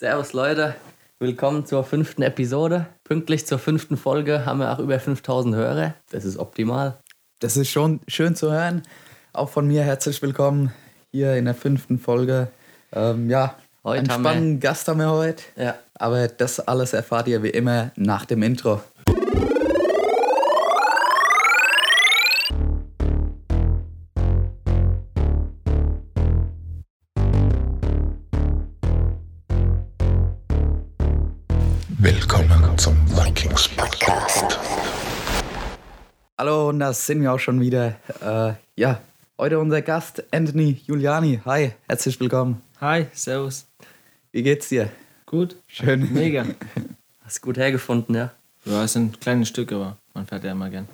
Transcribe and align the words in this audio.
Servus 0.00 0.32
Leute, 0.32 0.74
willkommen 1.18 1.66
zur 1.66 1.84
fünften 1.84 2.22
Episode. 2.22 2.86
Pünktlich 3.04 3.46
zur 3.46 3.58
fünften 3.58 3.98
Folge 3.98 4.46
haben 4.46 4.60
wir 4.60 4.72
auch 4.72 4.78
über 4.78 4.98
5000 4.98 5.54
Hörer. 5.54 5.94
Das 6.10 6.24
ist 6.24 6.38
optimal. 6.38 6.96
Das 7.40 7.58
ist 7.58 7.68
schon 7.68 8.00
schön 8.08 8.34
zu 8.34 8.50
hören. 8.50 8.80
Auch 9.34 9.50
von 9.50 9.66
mir 9.66 9.82
herzlich 9.82 10.22
willkommen 10.22 10.72
hier 11.12 11.36
in 11.36 11.44
der 11.44 11.54
fünften 11.54 11.98
Folge. 11.98 12.48
Ähm, 12.94 13.28
ja, 13.28 13.56
Heute 13.84 13.98
einen 14.00 14.10
haben 14.10 14.22
wir- 14.22 14.30
spannenden 14.30 14.60
Gast 14.60 14.88
haben 14.88 15.00
wir 15.00 15.10
heute. 15.10 15.42
Ja. 15.56 15.74
Aber 15.94 16.28
das 16.28 16.60
alles 16.60 16.94
erfahrt 16.94 17.28
ihr 17.28 17.42
wie 17.42 17.50
immer 17.50 17.90
nach 17.96 18.24
dem 18.24 18.42
Intro. 18.42 18.80
Hallo, 36.80 36.88
und 36.88 36.94
da 36.94 36.94
sind 36.94 37.20
wir 37.20 37.30
auch 37.30 37.38
schon 37.38 37.60
wieder. 37.60 37.96
Äh, 38.22 38.54
ja, 38.80 39.02
heute 39.36 39.58
unser 39.58 39.82
Gast 39.82 40.24
Anthony 40.32 40.72
Giuliani. 40.72 41.38
Hi, 41.44 41.72
herzlich 41.86 42.18
willkommen. 42.18 42.62
Hi, 42.80 43.06
servus. 43.12 43.66
Wie 44.32 44.42
geht's 44.42 44.70
dir? 44.70 44.88
Gut? 45.26 45.56
Schön. 45.66 46.10
Mega. 46.14 46.46
Hast 47.24 47.42
gut 47.42 47.58
hergefunden, 47.58 48.14
ja? 48.14 48.30
Ja, 48.64 48.84
es 48.84 48.94
sind 48.94 49.20
kleine 49.20 49.44
Stücke, 49.44 49.74
aber 49.74 49.98
man 50.14 50.26
fährt 50.26 50.42
ja 50.44 50.52
immer 50.52 50.70
gern. 50.70 50.88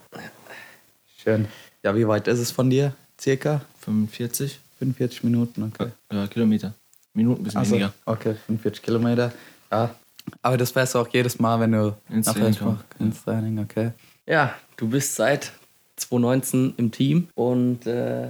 Schön. 1.18 1.46
Ja, 1.84 1.94
wie 1.94 2.08
weit 2.08 2.26
ist 2.26 2.40
es 2.40 2.50
von 2.50 2.68
dir? 2.68 2.92
Circa 3.20 3.60
45 3.78 4.58
45 4.80 5.22
Minuten, 5.22 5.62
okay. 5.62 5.92
ja, 6.12 6.26
Kilometer. 6.26 6.74
Minuten 7.14 7.42
ein 7.42 7.44
bisschen 7.44 7.60
Also, 7.60 7.72
weniger. 7.74 7.92
okay, 8.06 8.34
45 8.46 8.82
Kilometer. 8.82 9.32
Ja. 9.70 9.94
Aber 10.42 10.56
das 10.56 10.72
fährst 10.72 10.96
du 10.96 10.98
auch 10.98 11.08
jedes 11.12 11.38
Mal, 11.38 11.60
wenn 11.60 11.70
du 11.70 11.96
Ins 12.10 12.26
Training 12.26 12.58
kommst, 12.58 12.84
ins 12.98 13.22
Training, 13.22 13.60
okay. 13.60 13.92
Ja, 14.26 14.52
du 14.76 14.88
bist 14.88 15.14
seit 15.14 15.52
2019 15.96 16.74
im 16.76 16.90
Team 16.90 17.28
und 17.34 17.86
äh, 17.86 18.28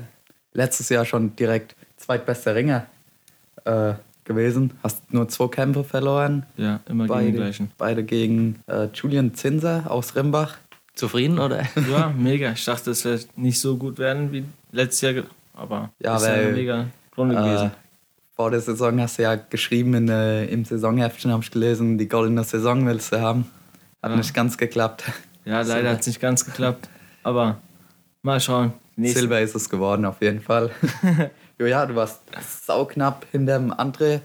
Letztes 0.53 0.89
Jahr 0.89 1.05
schon 1.05 1.37
direkt 1.37 1.77
zweitbester 1.99 2.55
Ringer 2.55 2.87
äh, 3.67 3.93
gewesen. 4.25 4.71
Hast 4.83 5.13
nur 5.13 5.29
zwei 5.29 5.49
Kämpfe 5.49 5.85
verloren. 5.85 6.47
Ja, 6.57 6.81
immer 6.89 7.07
gegen 7.07 7.27
die 7.27 7.33
gleichen. 7.33 7.71
beide 7.77 8.03
gegen 8.05 8.61
äh, 8.67 8.89
Julian 8.95 9.35
Zinser 9.35 9.85
aus 9.91 10.17
Rimbach. 10.17 10.57
zufrieden, 10.95 11.39
oder? 11.39 11.65
Ja, 11.91 12.09
mega. 12.17 12.53
Ich 12.53 12.65
dachte, 12.65 12.91
es 12.93 13.05
wird 13.05 13.37
nicht 13.37 13.61
so 13.61 13.77
gut 13.77 13.99
werden 13.99 14.33
wie 14.33 14.45
letztes 14.73 15.03
Jahr, 15.03 15.25
aber 15.53 15.91
Ja, 16.03 16.17
ist 16.17 16.23
ja 16.23 16.29
weil, 16.31 16.47
eine 16.47 16.53
mega 16.57 16.87
Runde 17.19 17.35
Äh, 17.37 17.39
gewesen. 17.43 17.71
vor 18.35 18.51
der 18.51 18.61
Saison 18.63 18.99
hast 19.03 19.19
du 19.19 19.23
ja 19.25 19.35
geschrieben 19.35 19.93
in, 19.93 20.09
äh, 20.09 20.47
im 20.47 20.65
Saisonheftchen, 20.65 21.31
habe 21.33 21.43
ich 21.43 21.51
gelesen, 21.51 21.99
die 21.99 22.09
goldene 22.09 22.45
Saison 22.45 22.87
willst 22.87 23.13
du 23.13 23.21
haben. 23.21 23.45
Hat 24.03 24.11
Ja. 24.13 24.17
nicht 24.17 24.33
ganz 24.33 24.57
geklappt. 24.57 25.05
Ja, 25.45 25.61
leider 25.61 25.91
hat 25.91 26.01
es 26.01 26.07
nicht 26.07 26.21
ganz 26.21 26.47
geklappt, 26.47 26.89
aber 27.27 27.57
mal 28.23 28.41
schauen. 28.41 28.73
Nächste- 28.97 29.21
Silber 29.21 29.41
ist 29.41 29.55
es 29.55 29.69
geworden, 29.69 30.05
auf 30.05 30.23
jeden 30.23 30.41
Fall. 30.41 30.71
jo, 31.59 31.67
ja, 31.67 31.85
du 31.85 31.95
warst 31.97 32.21
sauknapp 32.65 33.27
hinter 33.33 33.59
dem 33.59 33.73
André 33.73 34.21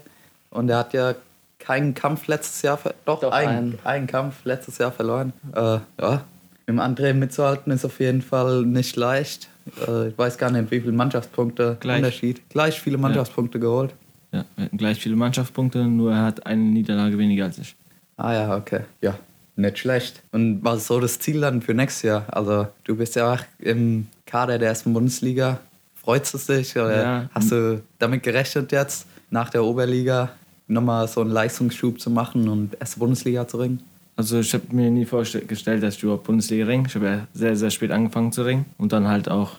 und 0.50 0.70
er 0.70 0.78
hat 0.78 0.94
ja 0.94 1.14
keinen 1.58 1.94
Kampf 1.94 2.26
letztes 2.26 2.62
Jahr, 2.62 2.78
doch, 3.04 3.20
Doch, 3.20 3.32
einen, 3.32 3.48
einen. 3.48 3.78
einen 3.84 4.06
Kampf 4.06 4.44
letztes 4.44 4.78
Jahr 4.78 4.92
verloren. 4.92 5.32
Äh, 5.54 5.78
ja, 6.00 6.24
mit 6.66 6.68
dem 6.68 6.80
André 6.80 7.12
mitzuhalten 7.12 7.72
ist 7.72 7.84
auf 7.84 8.00
jeden 8.00 8.22
Fall 8.22 8.62
nicht 8.62 8.96
leicht. 8.96 9.48
Äh, 9.86 10.08
ich 10.08 10.18
weiß 10.18 10.38
gar 10.38 10.50
nicht, 10.50 10.70
wie 10.70 10.80
viele 10.80 10.92
Mannschaftspunkte 10.92 11.76
Gleich. 11.80 11.98
Unterschied. 11.98 12.48
Gleich 12.50 12.80
viele 12.80 12.98
Mannschaftspunkte 12.98 13.58
geholt. 13.60 13.94
Ja, 14.32 14.44
wir 14.56 14.64
hatten 14.64 14.78
gleich 14.78 14.98
viele 15.00 15.16
Mannschaftspunkte, 15.16 15.84
nur 15.84 16.12
er 16.12 16.22
hat 16.22 16.46
eine 16.46 16.62
Niederlage 16.62 17.18
weniger 17.18 17.44
als 17.44 17.58
ich. 17.58 17.76
Ah 18.16 18.32
ja, 18.32 18.56
okay. 18.56 18.80
Ja, 19.02 19.14
nicht 19.56 19.78
schlecht. 19.78 20.22
Und 20.32 20.64
was 20.64 20.78
ist 20.82 20.86
so 20.88 21.00
das 21.00 21.18
Ziel 21.18 21.40
dann 21.40 21.62
für 21.62 21.74
nächstes 21.74 22.02
Jahr? 22.02 22.24
Also 22.28 22.68
du 22.84 22.96
bist 22.96 23.16
ja 23.16 23.34
auch 23.34 23.40
im 23.58 24.06
Kader 24.26 24.58
der 24.58 24.68
ersten 24.68 24.92
Bundesliga. 24.92 25.60
Freust 25.94 26.34
es 26.34 26.46
dich 26.46 26.74
oder 26.76 27.02
Ja. 27.02 27.30
hast 27.34 27.52
du 27.52 27.82
damit 27.98 28.22
gerechnet 28.22 28.72
jetzt 28.72 29.06
nach 29.30 29.50
der 29.50 29.62
Oberliga 29.64 30.30
nochmal 30.66 31.06
so 31.06 31.20
einen 31.20 31.30
Leistungsschub 31.30 32.00
zu 32.00 32.10
machen 32.10 32.48
und 32.48 32.76
erste 32.80 32.98
Bundesliga 32.98 33.46
zu 33.46 33.58
ringen? 33.58 33.82
Also 34.16 34.40
ich 34.40 34.52
habe 34.52 34.64
mir 34.74 34.90
nie 34.90 35.04
vorgestellt, 35.06 35.82
dass 35.82 35.96
ich 35.96 36.02
überhaupt 36.02 36.24
Bundesliga 36.24 36.66
ringe. 36.66 36.86
Ich 36.88 36.94
habe 36.94 37.06
ja 37.06 37.26
sehr, 37.32 37.56
sehr 37.56 37.70
spät 37.70 37.90
angefangen 37.90 38.32
zu 38.32 38.42
ringen 38.44 38.66
und 38.78 38.92
dann 38.92 39.06
halt 39.08 39.28
auch 39.28 39.56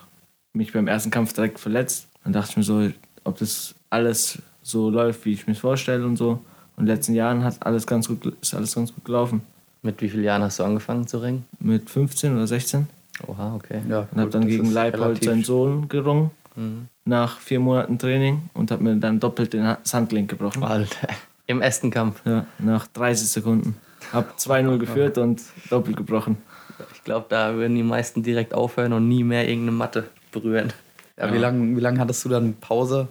mich 0.54 0.74
beim 0.74 0.88
ersten 0.88 1.12
Kampf 1.12 1.34
direkt 1.34 1.60
verletzt. 1.60 2.08
Dann 2.24 2.34
dachte 2.34 2.52
ich 2.52 2.58
mir 2.58 2.64
so, 2.64 2.90
ob 3.24 3.38
das 3.40 3.74
alles 3.90 4.40
so 4.62 4.90
läuft, 4.90 5.26
wie 5.26 5.34
ich 5.34 5.48
mir 5.48 5.56
vorstelle 5.56 6.06
und 6.06 6.18
so. 6.18 6.32
Und 6.76 6.84
in 6.84 6.86
den 6.86 6.96
letzten 6.96 7.14
Jahren 7.14 7.44
hat 7.44 7.66
alles 7.66 7.88
ganz 7.88 8.08
gut, 8.08 8.34
ist 8.42 8.54
alles 8.54 8.76
ganz 8.76 8.94
gut 8.94 9.06
gelaufen. 9.06 9.42
Mit 9.84 10.02
wie 10.02 10.10
vielen 10.10 10.24
Jahren 10.24 10.42
hast 10.42 10.60
du 10.60 10.64
angefangen 10.64 11.08
zu 11.08 11.18
ringen? 11.20 11.46
Mit 11.60 11.90
15 11.90 12.34
oder 12.34 12.48
16 12.48 12.88
Oha, 13.28 13.56
okay. 13.56 13.82
Ja, 13.88 14.08
und 14.12 14.20
habe 14.20 14.30
dann 14.32 14.48
gegen 14.48 14.72
Leipold 14.72 15.24
seinen 15.24 15.44
Sohn 15.44 15.88
gerungen. 15.88 16.32
Nach 17.06 17.40
vier 17.40 17.60
Monaten 17.60 18.00
Training 18.00 18.44
und 18.54 18.72
habe 18.72 18.84
mir 18.84 18.96
dann 18.96 19.20
doppelt 19.20 19.54
den 19.54 19.66
Handgelenk 19.66 20.30
gebrochen. 20.30 20.64
Alter. 20.64 21.08
Im 21.48 21.62
ersten 21.62 21.92
Kampf. 21.92 22.22
Ja, 22.26 22.46
nach 22.60 22.88
30 22.88 23.28
Sekunden. 23.28 23.76
Hab 24.12 24.38
2-0 24.38 24.78
geführt 24.78 25.18
und 25.18 25.42
doppelt 25.70 25.98
gebrochen. 25.98 26.38
Ich 26.94 27.04
glaube, 27.04 27.26
da 27.30 27.56
würden 27.56 27.76
die 27.76 27.84
meisten 27.84 28.24
direkt 28.24 28.54
aufhören 28.54 28.94
und 28.94 29.08
nie 29.08 29.24
mehr 29.24 29.48
irgendeine 29.48 29.78
Matte 29.78 30.06
berühren. 30.32 30.72
Ja, 31.18 31.32
Wie 31.32 31.38
lange 31.38 31.76
wie 31.76 31.82
lang 31.82 32.00
hattest 32.00 32.26
du 32.26 32.30
dann 32.30 32.56
Pause? 32.56 33.08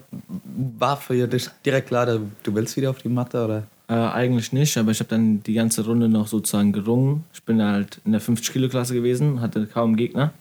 War 0.79 0.97
für 0.97 1.29
dich 1.29 1.49
direkt 1.65 1.89
klar, 1.89 2.07
du 2.07 2.31
du 2.43 2.55
willst 2.55 2.77
wieder 2.77 2.91
auf 2.91 2.99
die 2.99 3.09
Matte? 3.09 3.45
Oder? 3.45 3.63
Äh, 3.89 3.95
eigentlich 3.95 4.53
nicht, 4.53 4.77
aber 4.79 4.91
ich 4.93 5.01
habe 5.01 5.11
dann 5.11 5.43
die 5.43 5.55
ganze 5.55 5.85
Runde 5.85 6.09
noch 6.09 6.27
sozusagen 6.27 6.73
gerungen. 6.73 7.25
Ich 7.35 7.43
bin 7.43 7.63
halt 7.63 8.01
in 8.05 8.13
der 8.13 8.21
50-Kilo-Klasse 8.21 8.95
gewesen, 8.95 9.41
hatte 9.41 9.67
kaum 9.67 9.97
Gegner. 9.97 10.33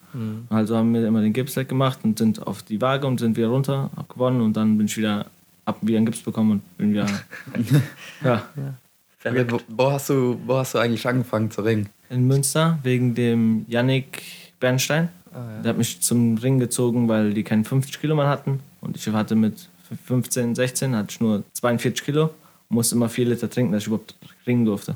Also 0.49 0.75
haben 0.75 0.93
wir 0.93 1.07
immer 1.07 1.21
den 1.21 1.31
Gips 1.31 1.55
weggemacht 1.55 1.99
und 2.03 2.17
sind 2.17 2.45
auf 2.45 2.63
die 2.63 2.81
Waage 2.81 3.07
und 3.07 3.19
sind 3.19 3.37
wieder 3.37 3.47
runter, 3.47 3.89
hab 3.95 4.09
gewonnen 4.09 4.41
und 4.41 4.57
dann 4.57 4.77
bin 4.77 4.87
ich 4.87 4.97
wieder, 4.97 5.25
hab 5.65 5.85
wieder 5.85 5.97
einen 5.97 6.05
Gips 6.05 6.19
bekommen 6.21 6.51
und 6.51 6.77
bin 6.77 6.91
wieder. 6.91 7.07
ja, 8.23 8.43
Okay, 9.23 9.45
wo, 9.49 9.59
wo, 9.67 9.91
hast 9.91 10.09
du, 10.09 10.39
wo 10.47 10.55
hast 10.55 10.73
du 10.73 10.79
eigentlich 10.79 11.07
angefangen 11.07 11.51
zu 11.51 11.61
ringen? 11.61 11.89
in 12.11 12.27
Münster 12.27 12.77
wegen 12.83 13.15
dem 13.15 13.65
Yannick 13.67 14.21
Bernstein. 14.59 15.09
Der 15.63 15.69
hat 15.69 15.77
mich 15.77 16.01
zum 16.01 16.37
Ring 16.37 16.59
gezogen, 16.59 17.07
weil 17.07 17.33
die 17.33 17.43
keinen 17.43 17.63
50 17.63 18.01
Kilo 18.01 18.15
Mann 18.15 18.27
hatten. 18.27 18.59
Und 18.81 18.97
ich 18.97 19.07
hatte 19.07 19.35
mit 19.35 19.69
15, 20.05 20.55
16 20.55 20.93
hatte 20.95 21.07
ich 21.11 21.21
nur 21.21 21.43
42 21.53 22.03
Kilo. 22.03 22.31
Musste 22.71 22.95
immer 22.95 23.09
4 23.09 23.25
Liter 23.25 23.49
trinken, 23.49 23.73
dass 23.73 23.83
ich 23.83 23.87
überhaupt 23.87 24.15
ringen 24.47 24.65
durfte. 24.65 24.95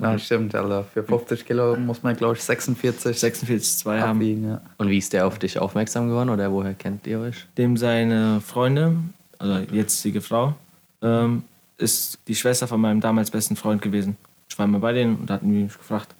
Ja, 0.00 0.16
stimmt, 0.18 0.54
Alter. 0.54 0.84
Für 0.84 1.02
50 1.02 1.44
Kilo 1.44 1.74
muss 1.76 2.02
man, 2.02 2.14
glaube 2.16 2.36
ich, 2.36 2.42
46 2.42 3.16
46,2 3.16 4.00
haben. 4.00 4.10
abwiegen. 4.18 4.48
Ja. 4.48 4.60
Und 4.76 4.90
wie 4.90 4.98
ist 4.98 5.12
der 5.12 5.26
auf 5.26 5.38
dich 5.40 5.58
aufmerksam 5.58 6.08
geworden 6.08 6.28
oder 6.30 6.52
woher 6.52 6.74
kennt 6.74 7.06
ihr 7.06 7.18
euch? 7.18 7.46
Dem 7.56 7.76
seine 7.76 8.40
Freundin, 8.40 9.12
also 9.38 9.58
jetzige 9.72 10.20
Frau, 10.20 10.54
ähm, 11.02 11.42
ist 11.78 12.18
die 12.28 12.34
Schwester 12.36 12.68
von 12.68 12.80
meinem 12.80 13.00
damals 13.00 13.30
besten 13.30 13.56
Freund 13.56 13.82
gewesen. 13.82 14.16
Ich 14.48 14.56
war 14.58 14.66
immer 14.66 14.78
bei 14.78 14.92
denen 14.92 15.16
und 15.16 15.30
hatten 15.30 15.48
mich 15.50 15.76
gefragt. 15.76 16.14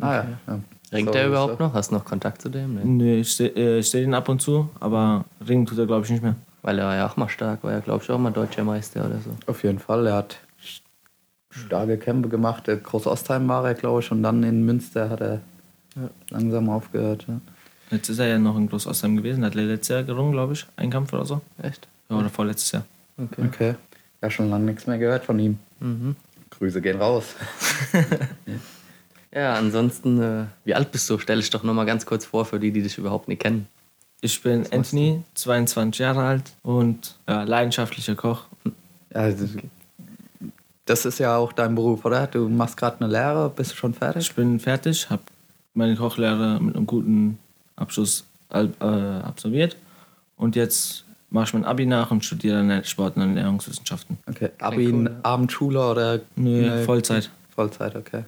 Ah 0.00 0.14
ja. 0.16 0.26
ja. 0.46 0.60
Ringt 0.92 1.08
So, 1.08 1.12
der 1.12 1.26
überhaupt 1.28 1.58
so. 1.58 1.64
noch? 1.64 1.72
Hast 1.74 1.90
du 1.90 1.94
noch 1.94 2.04
Kontakt 2.04 2.42
zu 2.42 2.48
dem? 2.50 2.74
Nee. 2.74 2.84
Nee, 2.84 3.20
ich 3.20 3.34
sehe 3.34 3.48
äh, 3.50 3.80
seh 3.82 4.00
den 4.02 4.12
ab 4.14 4.28
und 4.28 4.40
zu, 4.42 4.68
aber 4.80 5.24
ringen 5.46 5.64
tut 5.66 5.78
er, 5.78 5.86
glaube 5.86 6.04
ich, 6.04 6.10
nicht 6.12 6.22
mehr. 6.22 6.36
Weil 6.64 6.78
er 6.78 6.86
war 6.86 6.96
ja 6.96 7.06
auch 7.06 7.18
mal 7.18 7.28
stark, 7.28 7.62
war 7.62 7.72
ja, 7.72 7.80
glaube 7.80 8.02
ich, 8.02 8.10
auch 8.10 8.18
mal 8.18 8.30
deutscher 8.30 8.64
Meister 8.64 9.04
oder 9.04 9.18
so. 9.18 9.36
Auf 9.46 9.62
jeden 9.64 9.78
Fall. 9.78 10.06
Er 10.06 10.14
hat 10.14 10.38
starke 11.50 11.98
Kämpfe 11.98 12.30
gemacht. 12.30 12.64
Groß-Ostheim 12.66 13.46
war 13.48 13.66
er, 13.66 13.74
glaube 13.74 14.00
ich, 14.00 14.10
und 14.10 14.22
dann 14.22 14.42
in 14.42 14.64
Münster 14.64 15.10
hat 15.10 15.20
er 15.20 15.40
langsam 16.30 16.70
aufgehört. 16.70 17.26
Ja. 17.28 17.38
Jetzt 17.90 18.08
ist 18.08 18.18
er 18.18 18.28
ja 18.28 18.38
noch 18.38 18.56
in 18.56 18.66
Groß-Ostheim 18.68 19.14
gewesen, 19.14 19.44
hat 19.44 19.54
letztes 19.54 19.88
Jahr 19.88 20.02
gerungen, 20.04 20.32
glaube 20.32 20.54
ich, 20.54 20.64
ein 20.76 20.88
Kampf 20.88 21.12
oder 21.12 21.26
so. 21.26 21.42
Echt? 21.62 21.86
Ja, 22.08 22.16
oder 22.16 22.30
vorletztes 22.30 22.72
Jahr. 22.72 22.86
Okay. 23.18 23.44
Okay. 23.46 23.74
Ja, 24.22 24.30
schon 24.30 24.48
lange 24.48 24.64
nichts 24.64 24.86
mehr 24.86 24.96
gehört 24.96 25.26
von 25.26 25.38
ihm. 25.38 25.58
Mhm. 25.80 26.16
Grüße 26.48 26.80
gehen 26.80 26.98
raus. 26.98 27.34
Ja, 29.34 29.54
ansonsten, 29.54 30.22
äh, 30.22 30.44
wie 30.64 30.76
alt 30.76 30.92
bist 30.92 31.10
du? 31.10 31.18
Stell 31.18 31.38
dich 31.38 31.50
doch 31.50 31.64
nochmal 31.64 31.86
ganz 31.86 32.06
kurz 32.06 32.24
vor 32.24 32.44
für 32.44 32.60
die, 32.60 32.70
die 32.70 32.82
dich 32.82 32.98
überhaupt 32.98 33.26
nicht 33.26 33.42
kennen. 33.42 33.66
Ich 34.20 34.42
bin 34.42 34.64
Anthony, 34.72 35.22
22 35.34 35.98
Jahre 35.98 36.22
alt 36.22 36.52
und 36.62 37.14
ja, 37.28 37.42
leidenschaftlicher 37.42 38.14
Koch. 38.14 38.44
Ja, 39.14 39.30
das- 39.30 39.50
das 40.86 41.04
ist 41.06 41.18
ja 41.18 41.36
auch 41.36 41.52
dein 41.52 41.74
Beruf, 41.74 42.04
oder? 42.04 42.26
Du 42.26 42.48
machst 42.48 42.76
gerade 42.76 43.02
eine 43.02 43.12
Lehre, 43.12 43.50
bist 43.50 43.72
du 43.72 43.76
schon 43.76 43.94
fertig? 43.94 44.22
Ich 44.28 44.34
bin 44.34 44.60
fertig, 44.60 45.08
habe 45.10 45.22
meine 45.74 45.96
Kochlehre 45.96 46.58
mit 46.60 46.76
einem 46.76 46.86
guten 46.86 47.38
Abschluss 47.76 48.24
äh, 48.50 48.66
absolviert 48.80 49.76
und 50.36 50.56
jetzt 50.56 51.04
mache 51.30 51.44
ich 51.46 51.54
mein 51.54 51.64
Abi 51.64 51.84
nach 51.86 52.10
und 52.10 52.24
studiere 52.24 52.64
dann 52.66 52.84
Sport- 52.84 53.16
und 53.16 53.22
Ernährungswissenschaften. 53.22 54.18
Okay. 54.28 54.50
Abi 54.60 54.84
in 54.84 55.06
cool. 55.08 55.16
Abendschule 55.22 55.80
oder? 55.90 56.20
Nee, 56.36 56.68
eine- 56.70 56.84
Vollzeit. 56.84 57.30
Vollzeit, 57.54 57.96
okay. 57.96 58.24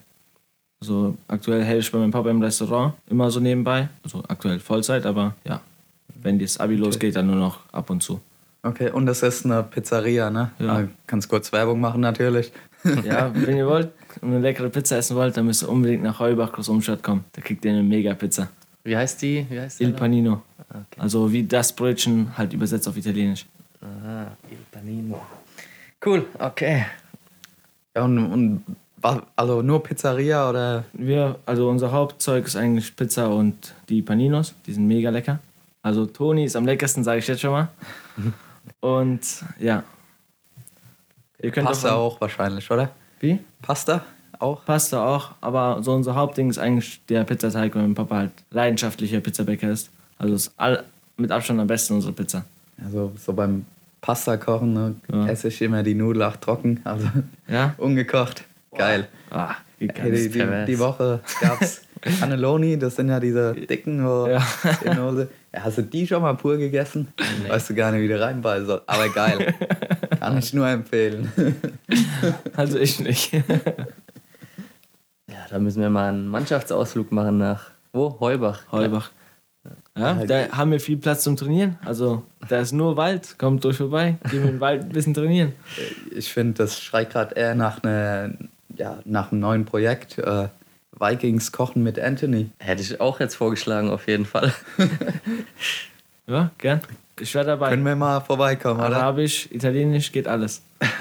Also 0.80 1.16
aktuell 1.28 1.62
helfe 1.62 1.80
ich 1.80 1.92
bei 1.92 1.98
meinem 1.98 2.10
Papa 2.10 2.28
im 2.30 2.42
Restaurant, 2.42 2.94
immer 3.08 3.30
so 3.30 3.38
nebenbei. 3.40 3.88
Also 4.02 4.22
aktuell 4.28 4.58
Vollzeit, 4.60 5.06
aber 5.06 5.34
ja, 5.44 5.60
wenn 6.22 6.38
das 6.38 6.58
Abi 6.58 6.76
losgeht, 6.76 7.16
dann 7.16 7.26
nur 7.26 7.36
noch 7.36 7.60
ab 7.72 7.90
und 7.90 8.02
zu. 8.02 8.20
Okay, 8.62 8.90
und 8.90 9.06
das 9.06 9.22
ist 9.22 9.44
eine 9.44 9.62
Pizzeria, 9.62 10.28
ne? 10.30 10.50
Ja. 10.58 10.78
Ah, 10.78 10.88
Kannst 11.06 11.28
kurz 11.28 11.52
Werbung 11.52 11.80
machen 11.80 12.00
natürlich. 12.00 12.52
Ja, 13.04 13.32
wenn 13.34 13.56
ihr 13.56 13.66
wollt 13.66 13.90
und 14.20 14.30
eine 14.30 14.40
leckere 14.40 14.68
Pizza 14.70 14.96
essen 14.96 15.16
wollt, 15.16 15.36
dann 15.36 15.46
müsst 15.46 15.62
ihr 15.62 15.68
unbedingt 15.68 16.02
nach 16.02 16.18
Heubach 16.18 16.52
Groß 16.52 16.68
Umstadt 16.68 17.02
kommen. 17.02 17.24
Da 17.32 17.42
kriegt 17.42 17.64
ihr 17.64 17.72
eine 17.72 17.82
mega 17.82 18.14
Pizza. 18.14 18.48
Wie 18.84 18.96
heißt 18.96 19.22
die? 19.22 19.46
Wie 19.48 19.60
heißt 19.60 19.80
Il 19.80 19.90
der? 19.90 19.98
Panino. 19.98 20.42
Okay. 20.68 20.82
Also 20.98 21.32
wie 21.32 21.44
das 21.44 21.72
Brötchen 21.72 22.36
halt 22.36 22.52
übersetzt 22.52 22.86
auf 22.88 22.96
Italienisch. 22.96 23.46
Aha, 23.80 24.36
Il 24.50 24.58
Panino. 24.70 25.20
Cool, 26.04 26.24
okay. 26.38 26.86
Ja, 27.94 28.04
und, 28.04 28.18
und 28.18 28.62
also 29.34 29.62
nur 29.62 29.82
Pizzeria 29.82 30.48
oder 30.48 30.84
Wir, 30.92 31.36
also 31.46 31.68
unser 31.68 31.92
Hauptzeug 31.92 32.46
ist 32.46 32.56
eigentlich 32.56 32.94
Pizza 32.94 33.28
und 33.28 33.74
die 33.88 34.02
Paninos. 34.02 34.54
Die 34.66 34.72
sind 34.72 34.86
mega 34.86 35.10
lecker. 35.10 35.38
Also 35.86 36.04
Toni 36.04 36.44
ist 36.44 36.56
am 36.56 36.66
leckersten, 36.66 37.04
sage 37.04 37.20
ich 37.20 37.28
jetzt 37.28 37.40
schon 37.42 37.52
mal. 37.52 37.68
Und 38.80 39.20
ja. 39.60 39.84
Ihr 41.40 41.52
könnt 41.52 41.68
Pasta 41.68 41.94
auch. 41.94 42.16
auch 42.16 42.20
wahrscheinlich, 42.20 42.68
oder? 42.72 42.90
Wie? 43.20 43.38
Pasta 43.62 44.02
auch? 44.40 44.64
Pasta 44.64 45.06
auch, 45.06 45.30
aber 45.40 45.80
so 45.84 45.92
unser 45.94 46.16
Hauptding 46.16 46.50
ist 46.50 46.58
eigentlich 46.58 47.00
der 47.06 47.22
Pizzateig, 47.22 47.72
weil 47.76 47.82
mein 47.82 47.94
Papa 47.94 48.16
halt 48.16 48.32
leidenschaftlicher 48.50 49.20
Pizzabäcker 49.20 49.70
ist. 49.70 49.90
Also 50.18 50.34
ist 50.34 50.52
all, 50.56 50.82
mit 51.16 51.30
Abstand 51.30 51.60
am 51.60 51.68
besten 51.68 51.94
unsere 51.94 52.12
Pizza. 52.12 52.44
Also 52.84 53.12
so 53.16 53.32
beim 53.32 53.64
Pasta 54.00 54.36
kochen 54.38 54.72
ne, 54.74 54.96
Ja. 55.12 55.28
esse 55.28 55.46
ich 55.48 55.62
immer 55.62 55.84
die 55.84 55.94
Nudeln 55.94 56.28
auch 56.28 56.36
trocken, 56.36 56.80
also 56.82 57.06
Ja? 57.46 57.74
ungekocht. 57.78 58.42
Geil. 58.76 59.06
Wie 59.78 59.86
geil 59.86 59.96
Hey, 60.02 60.10
die, 60.10 60.16
ist 60.16 60.34
die, 60.34 60.64
die 60.66 60.78
Woche 60.80 61.20
gab's 61.40 61.82
Cannelloni, 62.20 62.78
das 62.78 62.96
sind 62.96 63.08
ja 63.08 63.20
diese 63.20 63.54
dicken 63.54 64.04
wo 64.04 64.26
Ja. 64.26 64.42
in 64.84 65.00
Hose. 65.00 65.28
Ja, 65.54 65.64
hast 65.64 65.78
du 65.78 65.82
die 65.82 66.06
schon 66.06 66.22
mal 66.22 66.34
pur 66.34 66.56
gegessen? 66.56 67.08
Weißt 67.48 67.70
du 67.70 67.74
gar 67.74 67.92
nicht, 67.92 68.02
wie 68.02 68.08
du 68.08 68.20
reinbeißen 68.20 68.66
sollst. 68.66 68.88
Aber 68.88 69.08
geil. 69.08 69.54
Kann 70.20 70.38
ich 70.38 70.52
nur 70.54 70.68
empfehlen. 70.68 71.32
Also 72.56 72.78
ich 72.78 72.98
nicht. 73.00 73.32
Ja, 73.34 73.42
da 75.50 75.58
müssen 75.58 75.82
wir 75.82 75.90
mal 75.90 76.08
einen 76.08 76.28
Mannschaftsausflug 76.28 77.12
machen 77.12 77.38
nach 77.38 77.70
wo? 77.92 78.18
Heubach. 78.20 78.62
Heubach. 78.72 79.10
Ja, 79.96 80.14
da 80.26 80.48
haben 80.50 80.70
wir 80.70 80.80
viel 80.80 80.96
Platz 80.98 81.22
zum 81.24 81.36
Trainieren. 81.36 81.78
Also 81.84 82.22
da 82.48 82.60
ist 82.60 82.72
nur 82.72 82.96
Wald. 82.96 83.36
Kommt 83.38 83.64
durch 83.64 83.78
vorbei. 83.78 84.16
Gehen 84.30 84.42
wir 84.44 84.50
den 84.52 84.60
Wald 84.60 84.82
ein 84.82 84.88
bisschen 84.90 85.14
trainieren. 85.14 85.52
Ich 86.14 86.32
finde, 86.32 86.54
das 86.58 86.80
schreit 86.80 87.10
gerade 87.10 87.34
eher 87.34 87.54
nach, 87.54 87.82
einer, 87.82 88.30
ja, 88.76 88.98
nach 89.04 89.32
einem 89.32 89.40
neuen 89.40 89.64
Projekt. 89.64 90.18
Äh, 90.18 90.48
Vikings 90.98 91.52
kochen 91.52 91.82
mit 91.82 91.98
Anthony. 91.98 92.50
Hätte 92.58 92.82
ich 92.82 93.00
auch 93.00 93.20
jetzt 93.20 93.34
vorgeschlagen, 93.34 93.90
auf 93.90 94.06
jeden 94.08 94.24
Fall. 94.26 94.52
Ja, 96.28 96.50
gern. 96.58 96.80
Ich 97.20 97.32
wäre 97.36 97.44
dabei. 97.44 97.70
Können 97.70 97.84
wir 97.84 97.94
mal 97.94 98.18
vorbeikommen, 98.20 98.80
oder? 98.80 98.96
Arabisch, 98.96 99.48
Italienisch, 99.52 100.10
geht 100.12 100.26
alles. 100.28 100.62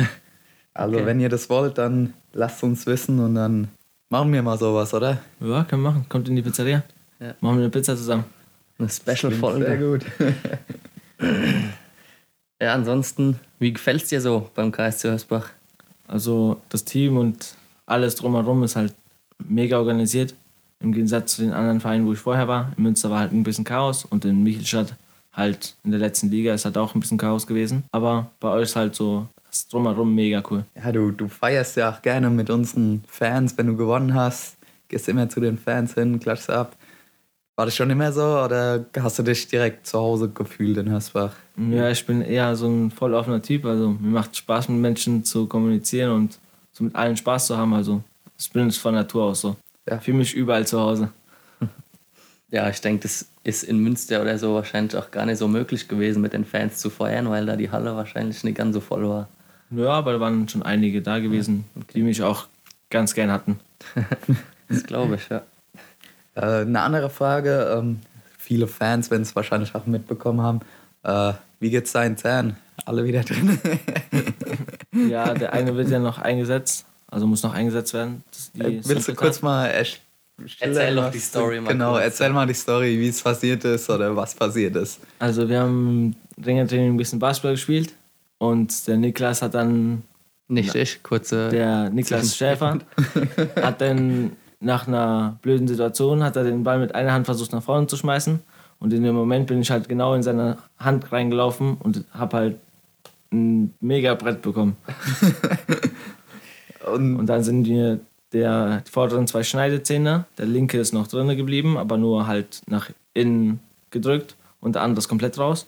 Also, 0.78 0.98
Okay. 0.98 1.06
wenn 1.06 1.20
ihr 1.22 1.30
das 1.30 1.50
wollt, 1.50 1.78
dann 1.78 2.14
lasst 2.34 2.62
uns 2.62 2.86
wissen 2.86 3.20
und 3.22 3.36
dann 3.36 3.70
machen 4.10 4.32
wir 4.34 4.44
mal 4.44 4.58
sowas, 4.60 4.94
oder? 4.94 5.20
Ja, 5.40 5.64
können 5.64 5.82
wir 5.84 5.90
machen. 5.92 6.06
Kommt 6.10 6.28
in 6.28 6.36
die 6.36 6.42
Pizzeria. 6.42 6.84
Ja. 7.20 7.34
Machen 7.40 7.56
wir 7.58 7.64
eine 7.64 7.70
Pizza 7.70 7.96
zusammen. 7.96 8.26
Eine 8.78 8.90
Sehr 8.90 9.16
Special-Folge. 9.16 9.78
gut. 9.80 10.06
Ja, 12.62 12.74
ansonsten, 12.74 13.40
wie 13.60 13.74
gefällt 13.74 14.04
es 14.04 14.10
dir 14.10 14.22
so 14.22 14.50
beim 14.56 14.72
KSC 14.72 15.12
Hösbach? 15.12 15.50
Also 16.08 16.62
das 16.70 16.84
Team 16.86 17.18
und 17.18 17.56
alles 17.86 18.16
drumherum 18.16 18.64
ist 18.64 18.76
halt 18.76 18.94
mega 19.40 19.78
organisiert. 19.78 20.36
Im 20.80 20.92
Gegensatz 20.92 21.36
zu 21.36 21.42
den 21.42 21.54
anderen 21.54 21.80
Vereinen, 21.80 22.06
wo 22.06 22.14
ich 22.14 22.20
vorher 22.20 22.48
war. 22.48 22.74
In 22.78 22.84
Münster 22.84 23.10
war 23.10 23.20
halt 23.20 23.32
ein 23.32 23.44
bisschen 23.44 23.64
Chaos 23.64 24.06
und 24.06 24.26
in 24.26 24.44
Michelstadt 24.44 24.96
halt 25.34 25.76
in 25.84 25.92
der 25.92 26.00
letzten 26.00 26.30
Liga 26.30 26.54
ist 26.54 26.66
halt 26.66 26.78
auch 26.78 26.96
ein 26.96 27.00
bisschen 27.00 27.18
Chaos 27.18 27.48
gewesen. 27.48 27.84
Aber 27.92 28.32
bei 28.40 28.50
euch 28.50 28.64
ist 28.64 28.76
halt 28.76 28.96
so 28.96 29.28
das 29.48 29.68
drumherum 29.68 30.14
mega 30.14 30.44
cool. 30.50 30.66
Ja, 30.76 30.92
du, 30.92 31.12
du 31.12 31.28
feierst 31.28 31.78
ja 31.78 31.92
auch 31.92 32.02
gerne 32.02 32.30
mit 32.30 32.50
unseren 32.50 33.04
Fans, 33.08 33.58
wenn 33.58 33.68
du 33.68 33.76
gewonnen 33.76 34.14
hast. 34.14 34.58
Gehst 34.88 35.10
immer 35.10 35.30
zu 35.30 35.40
den 35.40 35.58
Fans 35.58 35.94
hin, 35.94 36.20
klatschst 36.20 36.50
ab. 36.50 36.76
War 37.56 37.66
das 37.66 37.76
schon 37.76 37.90
immer 37.90 38.12
so 38.12 38.22
oder 38.22 38.86
hast 39.00 39.18
du 39.18 39.24
dich 39.24 39.48
direkt 39.48 39.88
zu 39.88 39.98
Hause 39.98 40.30
gefühlt 40.30 40.78
in 40.78 40.92
Hösbach? 40.92 41.34
Ja, 41.56 41.90
ich 41.90 42.06
bin 42.06 42.22
eher 42.22 42.54
so 42.58 42.68
ein 42.68 42.92
voll 42.92 43.14
offener 43.14 43.42
Typ. 43.42 43.66
Also 43.66 43.90
mir 43.92 44.10
macht 44.10 44.36
Spaß 44.36 44.68
mit 44.70 44.80
Menschen 44.80 45.24
zu 45.24 45.48
kommunizieren 45.48 46.12
und 46.12 46.40
so 46.74 46.84
mit 46.84 46.96
allen 46.96 47.16
Spaß 47.16 47.48
zu 47.48 47.58
haben. 47.58 47.74
Also 47.74 48.04
ich 48.38 48.52
bin 48.52 48.72
von 48.72 48.94
Natur 48.94 49.26
aus 49.26 49.42
so. 49.42 49.56
Ja. 49.90 50.00
Fühle 50.00 50.18
mich 50.18 50.34
überall 50.34 50.66
zu 50.68 50.80
Hause. 50.80 51.10
Ja, 52.52 52.70
ich 52.70 52.80
denke, 52.80 53.02
das 53.02 53.26
ist 53.44 53.64
in 53.64 53.80
Münster 53.80 54.22
oder 54.22 54.38
so 54.38 54.54
wahrscheinlich 54.54 54.96
auch 54.96 55.12
gar 55.12 55.26
nicht 55.26 55.40
so 55.40 55.48
möglich 55.48 55.88
gewesen, 55.88 56.22
mit 56.22 56.32
den 56.32 56.46
Fans 56.46 56.78
zu 56.78 56.90
feiern, 56.90 57.30
weil 57.30 57.46
da 57.46 57.56
die 57.56 57.72
Halle 57.72 57.96
wahrscheinlich 57.96 58.44
nicht 58.44 58.56
ganz 58.56 58.76
so 58.76 58.82
voll 58.82 59.10
war. 59.10 59.28
Ja, 59.72 59.90
aber 59.90 60.14
da 60.14 60.20
waren 60.20 60.48
schon 60.48 60.64
einige 60.64 61.02
da 61.02 61.20
gewesen, 61.20 61.66
die 61.94 62.04
mich 62.04 62.22
auch 62.22 62.48
ganz 62.90 63.14
gern 63.14 63.32
hatten. 63.32 63.60
Das 64.68 64.84
glaube 64.84 65.16
ich, 65.16 65.30
ja. 65.30 65.44
Äh, 66.34 66.62
eine 66.62 66.82
andere 66.82 67.12
Frage, 67.12 67.78
ähm, 67.78 68.00
viele 68.36 68.66
Fans 68.66 69.12
werden 69.12 69.22
es 69.22 69.36
wahrscheinlich 69.36 69.76
auch 69.76 69.86
mitbekommen 69.86 70.42
haben. 70.42 70.62
Äh, 71.04 71.34
wie 71.60 71.70
geht's 71.70 71.92
deinen 71.92 72.18
Zähnen? 72.18 72.58
Alle 72.84 73.04
wieder 73.04 73.22
drin? 73.22 73.60
Ja, 75.10 75.34
der 75.34 75.52
eine 75.54 75.76
wird 75.76 75.90
ja 75.90 76.00
noch 76.00 76.20
eingesetzt, 76.20 76.86
also 77.16 77.28
muss 77.28 77.44
noch 77.44 77.54
eingesetzt 77.54 77.94
werden. 77.94 78.24
Äh, 78.60 78.82
Willst 78.84 79.08
du 79.08 79.16
kurz 79.16 79.42
mal 79.42 79.72
Erzähl 80.60 80.96
doch 80.96 81.10
die 81.12 81.20
Story 81.20 81.62
mal 81.62 81.72
Genau, 81.72 81.92
kurz. 81.94 82.04
erzähl 82.04 82.30
mal 82.32 82.46
die 82.46 82.54
Story, 82.54 83.00
wie 83.00 83.08
es 83.08 83.22
passiert 83.22 83.64
ist 83.64 83.90
oder 83.90 84.14
was 84.18 84.36
passiert 84.36 84.76
ist. 84.76 85.00
Also 85.18 85.48
wir 85.48 85.62
haben 85.62 86.14
Ringertraining 86.46 86.94
ein 86.94 86.98
bisschen 86.98 87.20
Basketball 87.20 87.54
gespielt 87.54 87.94
und 88.38 88.86
der 88.86 88.98
Niklas 88.98 89.42
hat 89.42 89.54
dann, 89.54 90.04
Nicht 90.50 90.76
ich, 90.76 91.02
kurze. 91.04 91.48
der 91.48 91.90
Niklas 91.90 92.36
Schäfer, 92.36 92.80
hat 93.56 93.80
dann 93.80 94.34
nach 94.60 94.86
einer 94.90 95.40
blöden 95.42 95.70
Situation, 95.70 96.22
hat 96.22 96.36
er 96.36 96.44
den 96.44 96.66
Ball 96.66 96.80
mit 96.80 96.94
einer 96.96 97.14
Hand 97.14 97.28
versucht 97.28 97.54
nach 97.54 97.64
vorne 97.64 97.88
zu 97.88 97.96
schmeißen 97.96 98.42
und 98.80 98.92
in 98.92 99.04
dem 99.04 99.16
Moment 99.16 99.48
bin 99.48 99.62
ich 99.62 99.72
halt 99.72 99.88
genau 99.88 100.16
in 100.16 100.22
seine 100.24 100.58
Hand 100.78 101.14
reingelaufen 101.14 101.76
und 101.78 102.04
habe 102.12 102.36
halt 102.36 102.58
ein 103.32 103.74
mega 103.80 104.14
Brett 104.16 104.42
bekommen. 104.42 104.76
Und, 106.88 107.18
Und 107.18 107.28
dann 107.28 107.44
sind 107.44 107.68
mir 107.68 108.00
der 108.34 108.82
die 108.86 108.92
vorderen 108.92 109.28
zwei 109.28 109.44
Schneidezähne, 109.44 110.26
der 110.38 110.46
linke 110.46 110.78
ist 110.80 110.94
noch 110.94 111.08
drin 111.08 111.36
geblieben, 111.38 111.78
aber 111.78 111.98
nur 111.98 112.28
halt 112.28 112.62
nach 112.68 112.90
innen 113.14 113.60
gedrückt 113.92 114.36
und 114.60 114.76
der 114.76 114.82
andere 114.82 115.00
ist 115.00 115.08
komplett 115.08 115.38
raus. 115.38 115.68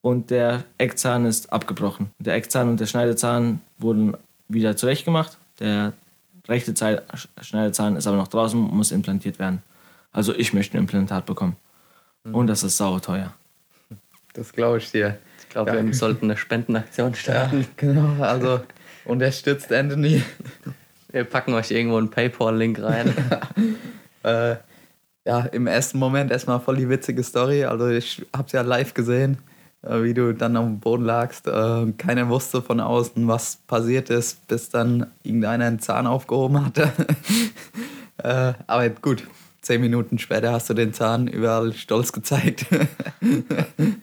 Und 0.00 0.30
der 0.30 0.62
Eckzahn 0.78 1.26
ist 1.26 1.52
abgebrochen. 1.52 2.10
Der 2.20 2.34
Eckzahn 2.36 2.68
und 2.68 2.78
der 2.80 2.86
Schneidezahn 2.86 3.60
wurden 3.78 4.16
wieder 4.48 4.76
zurechtgemacht. 4.76 5.36
Der 5.58 5.92
rechte 6.48 6.74
Zahn, 6.74 7.00
Schneidezahn 7.42 7.96
ist 7.96 8.06
aber 8.06 8.16
noch 8.16 8.28
draußen 8.28 8.58
und 8.62 8.74
muss 8.74 8.92
implantiert 8.92 9.38
werden. 9.40 9.62
Also 10.12 10.32
ich 10.34 10.52
möchte 10.54 10.76
ein 10.78 10.82
Implantat 10.82 11.26
bekommen. 11.26 11.56
Und 12.32 12.46
das 12.46 12.62
ist 12.62 12.76
sauteuer. 12.76 13.34
das 14.32 14.52
glaube 14.52 14.78
ich 14.78 14.90
dir. 14.92 15.18
ich 15.40 15.48
glaube, 15.48 15.74
Ja. 15.76 15.84
wir 15.84 15.94
sollten 15.94 16.26
eine 16.26 16.36
Spendenaktion 16.36 17.10
Ja, 17.12 17.16
starten. 17.16 17.66
genau, 17.76 18.22
also 18.22 18.60
unterstützt 19.06 19.72
Anthony. 19.72 20.22
Wir 21.10 21.24
packen 21.24 21.54
euch 21.54 21.70
irgendwo 21.70 21.96
einen 21.96 22.10
Paypal-Link 22.10 22.80
rein. 22.80 23.14
Äh, 24.22 24.56
ja, 25.24 25.40
im 25.52 25.68
ersten 25.68 26.00
Moment 26.00 26.32
erstmal 26.32 26.58
voll 26.58 26.76
die 26.76 26.88
witzige 26.88 27.22
Story. 27.22 27.64
Also 27.64 27.88
ich 27.88 28.26
hab's 28.36 28.50
ja 28.50 28.62
live 28.62 28.92
gesehen, 28.92 29.38
äh, 29.82 30.02
wie 30.02 30.14
du 30.14 30.34
dann 30.34 30.56
auf 30.56 30.64
dem 30.64 30.80
Boden 30.80 31.04
lagst. 31.04 31.46
Äh, 31.46 31.92
keiner 31.96 32.28
wusste 32.28 32.60
von 32.60 32.80
außen, 32.80 33.28
was 33.28 33.58
passiert 33.68 34.10
ist, 34.10 34.48
bis 34.48 34.68
dann 34.68 35.06
irgendeiner 35.22 35.66
einen 35.66 35.78
Zahn 35.78 36.08
aufgehoben 36.08 36.64
hatte. 36.64 36.90
äh, 38.18 38.54
aber 38.66 38.88
gut, 38.90 39.22
zehn 39.62 39.80
Minuten 39.80 40.18
später 40.18 40.50
hast 40.50 40.70
du 40.70 40.74
den 40.74 40.92
Zahn 40.92 41.28
überall 41.28 41.72
stolz 41.72 42.12
gezeigt. 42.12 42.66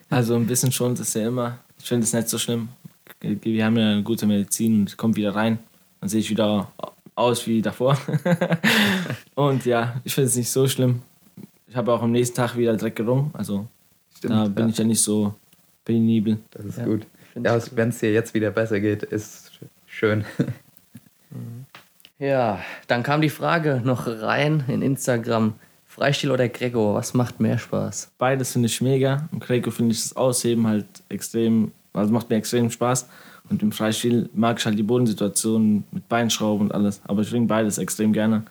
Also 0.10 0.36
ein 0.36 0.45
bisschen 0.45 0.72
schon 0.72 0.93
ist 0.93 1.15
ja 1.15 1.27
immer. 1.27 1.57
Ich 1.79 1.88
finde 1.88 2.03
es 2.03 2.13
nicht 2.13 2.29
so 2.29 2.38
schlimm. 2.38 2.69
Wir 3.22 3.65
haben 3.65 3.77
ja 3.77 3.91
eine 3.91 4.03
gute 4.03 4.25
Medizin 4.25 4.81
und 4.81 4.98
kommt 4.98 5.15
wieder 5.15 5.36
rein. 5.36 5.60
Dann 6.00 6.10
sehe 6.10 6.19
ich 6.19 6.29
wieder 6.29 6.72
aus 7.15 7.48
wie 7.48 7.62
davor. 7.62 7.98
und 9.36 9.65
ja, 9.65 10.01
ich 10.03 10.13
finde 10.13 10.27
es 10.27 10.36
nicht 10.36 10.50
so 10.50 10.67
schlimm. 10.67 11.01
Ich 11.67 11.75
habe 11.75 11.91
auch 11.91 12.01
am 12.01 12.12
nächsten 12.12 12.36
Tag 12.36 12.57
wieder 12.57 12.75
direkt 12.75 12.98
gerungen. 12.98 13.31
Also 13.33 13.67
da 14.22 14.48
bin 14.48 14.65
ja, 14.65 14.72
ich 14.72 14.77
ja 14.77 14.86
nicht 14.86 15.01
so 15.01 15.33
penibel. 15.86 16.39
Das 16.51 16.65
ist 16.65 16.77
Ja, 16.77 16.86
gut. 16.86 17.05
Ja, 17.36 17.60
wenn 17.72 17.89
es 17.89 18.00
dir 18.00 18.13
jetzt 18.13 18.33
wieder 18.33 18.51
besser 18.51 18.79
geht, 18.79 19.03
ist 19.03 19.51
schön. 19.88 20.24
Ja, 22.19 22.60
dann 22.88 23.03
kam 23.03 23.22
die 23.22 23.29
Frage 23.29 23.81
noch 23.83 24.07
rein 24.07 24.63
in 24.67 24.81
Instagram. 24.81 25.55
Freistil 25.86 26.31
oder 26.31 26.50
Gregor, 26.50 26.95
was 26.95 27.13
macht 27.13 27.39
mehr 27.39 27.60
Spaß? 27.60 28.12
Beides 28.17 28.53
finde 28.53 28.67
ich 28.67 28.81
mega. 28.81 29.29
Im 29.31 29.39
Kreko 29.39 29.69
finde 29.69 29.93
ich 29.93 30.01
das 30.01 30.15
Ausheben 30.15 30.65
halt 30.65 30.88
extrem, 31.10 31.72
also 31.93 32.12
macht 32.12 32.29
mir 32.29 32.38
extrem 32.38 32.69
Spaß. 32.69 33.07
Und 33.50 33.62
im 33.62 33.71
Freistil 33.71 34.29
mag 34.33 34.59
ich 34.59 34.65
halt 34.65 34.77
die 34.77 34.83
Bodensituation 34.83 35.83
mit 35.91 36.07
Beinschrauben 36.07 36.67
und 36.67 36.73
alles. 36.73 37.01
Aber 37.05 37.21
ich 37.21 37.29
bringe 37.29 37.47
beides 37.47 37.77
extrem 37.77 38.13
gerne. 38.13 38.43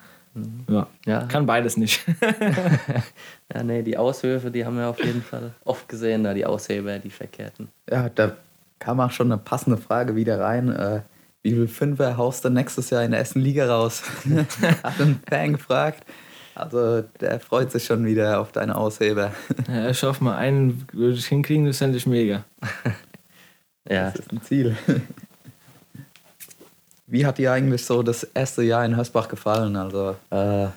Ja. 0.68 0.86
Ja. 1.06 1.24
Kann 1.26 1.46
beides 1.46 1.76
nicht. 1.76 2.04
Ja, 3.54 3.62
nee, 3.62 3.82
die 3.82 3.98
Aushöfe, 3.98 4.50
die 4.50 4.64
haben 4.64 4.78
wir 4.78 4.88
auf 4.88 5.04
jeden 5.04 5.22
Fall 5.22 5.52
oft 5.64 5.86
gesehen, 5.88 6.24
da 6.24 6.32
die 6.32 6.46
Ausheber, 6.46 6.98
die 6.98 7.10
verkehrten. 7.10 7.68
Ja, 7.90 8.08
da 8.08 8.36
kam 8.78 8.98
auch 9.00 9.10
schon 9.10 9.30
eine 9.30 9.38
passende 9.38 9.76
Frage 9.76 10.16
wieder 10.16 10.40
rein. 10.40 10.70
Äh, 10.70 11.02
wie 11.42 11.50
viel 11.50 11.68
Fünfer 11.68 12.16
haust 12.16 12.44
du 12.44 12.50
nächstes 12.50 12.88
Jahr 12.90 13.04
in 13.04 13.10
der 13.10 13.20
ersten 13.20 13.40
Liga 13.40 13.66
raus? 13.66 14.02
Hat 14.82 15.00
ein 15.00 15.20
Fan 15.28 15.52
gefragt. 15.52 16.04
Also 16.54 17.02
der 17.20 17.40
freut 17.40 17.72
sich 17.72 17.84
schon 17.84 18.06
wieder 18.06 18.40
auf 18.40 18.52
deine 18.52 18.76
Ausheber. 18.76 19.32
Ja, 19.68 19.90
ich 19.90 20.02
hoffe 20.02 20.24
mal, 20.24 20.36
einen 20.36 20.86
würde 20.92 21.14
ich 21.14 21.26
hinkriegen, 21.26 21.66
das 21.66 21.78
fände 21.78 21.98
ich 21.98 22.06
mega. 22.06 22.44
Ja, 23.88 24.10
Das 24.10 24.20
ist 24.20 24.32
ein 24.32 24.42
Ziel. 24.42 24.76
Wie 27.06 27.26
hat 27.26 27.38
dir 27.38 27.52
eigentlich 27.52 27.84
so 27.84 28.02
das 28.02 28.22
erste 28.24 28.62
Jahr 28.62 28.84
in 28.84 28.96
Hösbach 28.96 29.28
gefallen? 29.28 29.76
Also, 29.76 30.16
äh, 30.30 30.68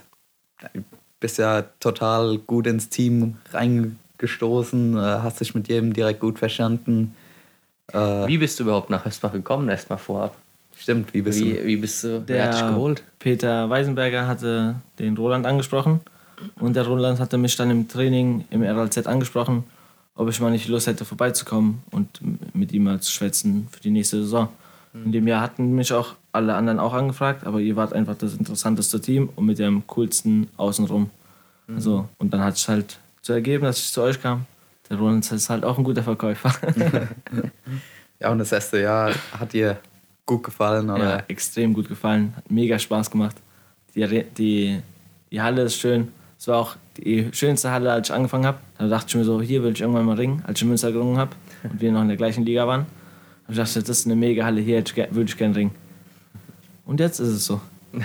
du 0.73 0.83
bist 1.19 1.37
ja 1.37 1.63
total 1.79 2.37
gut 2.39 2.67
ins 2.67 2.89
Team 2.89 3.37
reingestoßen, 3.53 4.97
äh, 4.97 4.99
hast 4.99 5.39
dich 5.39 5.55
mit 5.55 5.67
jedem 5.69 5.93
direkt 5.93 6.19
gut 6.19 6.39
verstanden. 6.39 7.15
Äh, 7.93 8.27
wie 8.27 8.37
bist 8.37 8.59
du 8.59 8.63
überhaupt 8.63 8.89
nach 8.89 9.05
Hösbach 9.05 9.31
gekommen, 9.31 9.69
erstmal 9.69 9.99
vorab? 9.99 10.35
stimmt, 10.77 11.13
wie 11.13 11.21
bist 11.21 11.39
Wie, 11.39 11.53
du? 11.53 11.65
wie 11.65 11.77
bist 11.77 12.03
du, 12.03 12.23
wer 12.27 12.43
hat 12.43 12.53
dich 12.53 12.59
Der 12.59 12.69
geholt? 12.69 13.03
Peter 13.19 13.69
Weisenberger 13.69 14.27
hatte 14.27 14.75
den 14.99 15.15
Roland 15.15 15.45
angesprochen 15.45 16.01
und 16.59 16.75
der 16.75 16.85
Roland 16.85 17.19
hatte 17.21 17.37
mich 17.37 17.55
dann 17.55 17.71
im 17.71 17.87
Training 17.87 18.43
im 18.49 18.61
RLZ 18.61 19.07
angesprochen, 19.07 19.63
ob 20.15 20.29
ich 20.29 20.39
mal 20.39 20.51
nicht 20.51 20.67
Lust 20.67 20.87
hätte 20.87 21.05
vorbeizukommen 21.05 21.83
und 21.91 22.19
mit 22.55 22.71
ihm 22.71 22.83
mal 22.85 22.99
zu 23.01 23.11
schwätzen 23.11 23.67
für 23.71 23.81
die 23.81 23.91
nächste 23.91 24.17
Saison. 24.23 24.49
In 24.93 25.11
dem 25.11 25.27
Jahr 25.27 25.41
hatten 25.41 25.73
mich 25.75 25.91
auch 25.91 26.15
alle 26.31 26.55
anderen 26.55 26.79
auch 26.79 26.93
angefragt, 26.93 27.45
aber 27.45 27.59
ihr 27.59 27.75
wart 27.75 27.91
einfach 27.91 28.15
das 28.17 28.33
interessanteste 28.33 29.01
Team 29.01 29.29
und 29.35 29.45
mit 29.45 29.59
dem 29.59 29.85
coolsten 29.87 30.47
außenrum. 30.55 31.09
Also, 31.67 32.07
und 32.17 32.33
dann 32.33 32.41
hat 32.41 32.55
es 32.55 32.67
halt 32.69 32.97
so 33.21 33.33
ergeben, 33.33 33.65
dass 33.65 33.77
ich 33.79 33.91
zu 33.91 34.01
euch 34.01 34.21
kam. 34.21 34.45
Der 34.89 34.97
Roland 34.97 35.29
ist 35.29 35.49
halt 35.49 35.65
auch 35.65 35.77
ein 35.77 35.83
guter 35.83 36.03
Verkäufer. 36.03 36.53
Ja, 38.19 38.31
und 38.31 38.37
das 38.39 38.51
erste 38.53 38.79
Jahr 38.81 39.11
hat 39.37 39.51
dir 39.51 39.77
gut 40.25 40.43
gefallen, 40.43 40.87
Ja, 40.87 40.95
oder? 40.95 41.23
extrem 41.29 41.73
gut 41.73 41.89
gefallen. 41.89 42.33
Hat 42.37 42.49
mega 42.49 42.79
Spaß 42.79 43.11
gemacht. 43.11 43.35
Die, 43.93 44.23
die, 44.37 44.81
die 45.31 45.41
Halle 45.41 45.63
ist 45.63 45.75
schön. 45.75 46.07
Es 46.37 46.47
war 46.47 46.57
auch 46.57 46.75
die 46.97 47.29
schönste 47.31 47.71
Halle, 47.71 47.91
als 47.91 48.09
ich 48.09 48.15
angefangen 48.15 48.45
habe. 48.45 48.59
Da 48.77 48.87
dachte 48.87 49.07
ich 49.09 49.15
mir 49.15 49.23
so, 49.23 49.41
hier 49.41 49.63
will 49.63 49.73
ich 49.73 49.81
irgendwann 49.81 50.05
mal 50.05 50.15
ringen, 50.15 50.43
als 50.45 50.59
ich 50.59 50.63
in 50.63 50.69
Münster 50.69 50.91
gerungen 50.91 51.17
habe 51.17 51.31
und 51.63 51.81
wir 51.81 51.91
noch 51.91 52.01
in 52.01 52.07
der 52.07 52.17
gleichen 52.17 52.45
Liga 52.45 52.67
waren. 52.67 52.85
Da 53.47 53.53
ich 53.53 53.57
dachte, 53.57 53.79
das 53.79 53.99
ist 53.99 54.05
eine 54.05 54.15
mega 54.15 54.43
Halle, 54.43 54.61
hier 54.61 54.79
ich 54.79 54.95
würde 54.95 55.29
ich 55.29 55.37
gerne 55.37 55.55
ringen. 55.55 55.71
Und 56.85 56.99
jetzt 56.99 57.19
ist 57.19 57.29
es 57.29 57.45
so. 57.45 57.61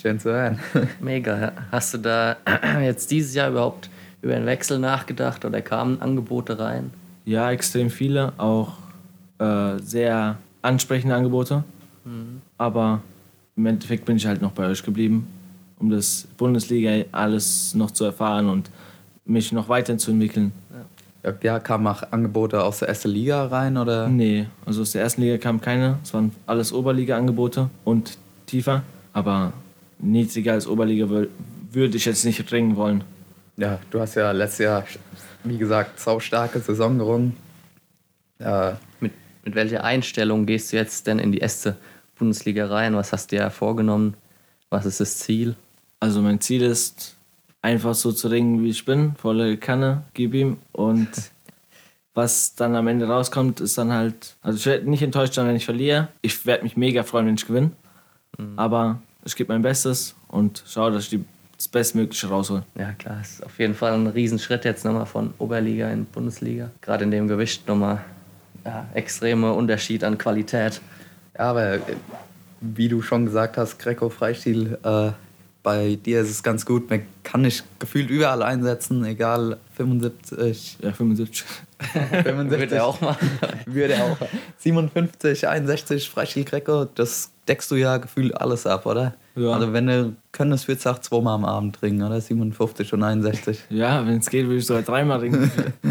Schön 0.00 0.20
zu 0.20 0.30
hören. 0.30 0.58
Mega. 1.00 1.52
Hast 1.72 1.94
du 1.94 1.98
da 1.98 2.36
jetzt 2.82 3.10
dieses 3.10 3.34
Jahr 3.34 3.50
überhaupt 3.50 3.88
über 4.22 4.34
einen 4.34 4.46
Wechsel 4.46 4.78
nachgedacht 4.78 5.44
oder 5.44 5.62
kamen 5.62 6.00
Angebote 6.00 6.58
rein? 6.58 6.90
Ja, 7.24 7.50
extrem 7.50 7.90
viele, 7.90 8.32
auch 8.38 8.74
äh, 9.38 9.78
sehr 9.78 10.38
ansprechende 10.62 11.14
Angebote. 11.14 11.64
Aber 12.58 13.02
im 13.56 13.66
Endeffekt 13.66 14.04
bin 14.04 14.16
ich 14.16 14.26
halt 14.26 14.40
noch 14.40 14.52
bei 14.52 14.66
euch 14.66 14.82
geblieben, 14.82 15.26
um 15.78 15.90
das 15.90 16.26
Bundesliga 16.36 17.04
alles 17.12 17.74
noch 17.74 17.90
zu 17.90 18.04
erfahren 18.04 18.48
und 18.48 18.70
mich 19.24 19.52
noch 19.52 19.68
weiterzuentwickeln. 19.68 20.52
Ja, 21.42 21.58
kamen 21.58 21.86
auch 21.88 22.04
Angebote 22.12 22.62
aus 22.62 22.78
der 22.78 22.88
ersten 22.88 23.08
Liga 23.08 23.46
rein, 23.46 23.76
oder? 23.76 24.08
Nee, 24.08 24.46
also 24.64 24.82
aus 24.82 24.92
der 24.92 25.02
ersten 25.02 25.22
Liga 25.22 25.38
kam 25.38 25.60
keine. 25.60 25.98
Es 26.04 26.14
waren 26.14 26.30
alles 26.46 26.72
Oberliga-Angebote 26.72 27.68
und 27.84 28.16
tiefer. 28.46 28.84
Aber 29.12 29.52
niedriger 29.98 30.52
als 30.52 30.68
Oberliga 30.68 31.06
wür- 31.06 31.26
würde 31.72 31.96
ich 31.96 32.04
jetzt 32.04 32.24
nicht 32.24 32.52
ringen 32.52 32.76
wollen. 32.76 33.02
Ja, 33.56 33.80
du 33.90 33.98
hast 34.00 34.14
ja 34.14 34.30
letztes 34.30 34.58
Jahr, 34.66 34.84
wie 35.42 35.58
gesagt, 35.58 35.98
saustarke 35.98 36.60
Saison 36.60 36.96
gerungen. 36.96 37.36
Ja, 38.38 38.78
Mit, 39.00 39.12
mit 39.44 39.54
welcher 39.56 39.82
Einstellung 39.82 40.46
gehst 40.46 40.72
du 40.72 40.76
jetzt 40.76 41.08
denn 41.08 41.18
in 41.18 41.32
die 41.32 41.38
erste 41.38 41.76
Bundesliga 42.18 42.66
rein? 42.66 42.94
Was 42.94 43.12
hast 43.12 43.32
du 43.32 43.36
dir 43.36 43.50
vorgenommen? 43.50 44.14
Was 44.70 44.86
ist 44.86 45.00
das 45.00 45.18
Ziel? 45.18 45.56
Also 46.00 46.20
mein 46.20 46.40
Ziel 46.40 46.62
ist, 46.62 47.16
einfach 47.62 47.94
so 47.94 48.12
zu 48.12 48.28
ringen, 48.28 48.62
wie 48.62 48.70
ich 48.70 48.84
bin. 48.84 49.14
Volle 49.16 49.56
Kanne, 49.56 50.04
gib 50.14 50.34
ihm. 50.34 50.58
Und 50.72 51.08
was 52.14 52.54
dann 52.54 52.76
am 52.76 52.86
Ende 52.86 53.08
rauskommt, 53.08 53.60
ist 53.60 53.76
dann 53.76 53.92
halt... 53.92 54.36
Also 54.42 54.58
ich 54.58 54.66
werde 54.66 54.88
nicht 54.88 55.02
enttäuscht 55.02 55.34
sein, 55.34 55.46
wenn 55.46 55.56
ich 55.56 55.64
verliere. 55.64 56.08
Ich 56.22 56.46
werde 56.46 56.62
mich 56.62 56.76
mega 56.76 57.02
freuen, 57.02 57.26
wenn 57.26 57.34
ich 57.34 57.46
gewinne. 57.46 57.72
Aber 58.56 59.00
ich 59.24 59.34
gebe 59.34 59.52
mein 59.52 59.62
Bestes 59.62 60.14
und 60.28 60.62
schaue, 60.66 60.92
dass 60.92 61.04
ich 61.04 61.10
die, 61.10 61.24
das 61.56 61.68
Bestmögliche 61.68 62.28
raushole. 62.28 62.64
Ja, 62.78 62.92
klar, 62.92 63.20
ist 63.20 63.44
auf 63.44 63.58
jeden 63.58 63.74
Fall 63.74 63.94
ein 63.94 64.06
Riesenschritt 64.06 64.64
jetzt 64.64 64.84
nochmal 64.84 65.06
von 65.06 65.32
Oberliga 65.38 65.90
in 65.90 66.04
Bundesliga. 66.04 66.70
Gerade 66.80 67.04
in 67.04 67.10
dem 67.10 67.28
Gewicht 67.28 67.66
nochmal 67.66 68.04
ja, 68.64 68.86
extremer 68.94 69.54
Unterschied 69.54 70.04
an 70.04 70.18
Qualität. 70.18 70.80
Ja, 71.36 71.50
aber 71.50 71.74
äh, 71.74 71.80
wie 72.60 72.88
du 72.88 73.02
schon 73.02 73.24
gesagt 73.24 73.56
hast, 73.56 73.78
Greco-Freistil, 73.78 74.78
äh, 74.82 75.12
bei 75.66 75.96
dir 75.96 76.20
ist 76.20 76.30
es 76.30 76.44
ganz 76.44 76.64
gut. 76.64 76.88
Man 76.88 77.02
kann 77.24 77.42
dich 77.42 77.64
gefühlt 77.80 78.08
überall 78.08 78.44
einsetzen, 78.44 79.04
egal 79.04 79.56
75, 79.74 80.78
Ja, 80.80 80.92
75. 80.92 81.44
75 82.22 82.50
Würde 82.60 82.74
er 82.76 82.86
auch 82.86 83.00
machen. 83.00 83.28
würde 83.66 84.00
auch 84.00 84.16
57, 84.58 85.48
61 85.48 86.08
Freistil 86.08 86.44
Greco, 86.44 86.84
das 86.84 87.32
deckst 87.48 87.68
du 87.72 87.74
ja 87.74 87.96
gefühlt 87.96 88.40
alles 88.40 88.64
ab, 88.64 88.86
oder? 88.86 89.16
Ja. 89.34 89.50
Also 89.50 89.72
wenn 89.72 89.88
du 89.88 90.14
könntest, 90.30 90.68
würdest 90.68 90.86
du 90.86 90.90
auch 90.90 91.00
zweimal 91.00 91.34
am 91.34 91.44
Abend 91.44 91.74
trinken, 91.74 92.04
oder? 92.04 92.20
57 92.20 92.92
und 92.92 93.02
61. 93.02 93.58
Ja, 93.68 94.06
wenn 94.06 94.18
es 94.18 94.30
geht, 94.30 94.46
würde 94.46 94.58
ich 94.58 94.66
sogar 94.66 94.82
dreimal 94.82 95.18
ringen. 95.18 95.50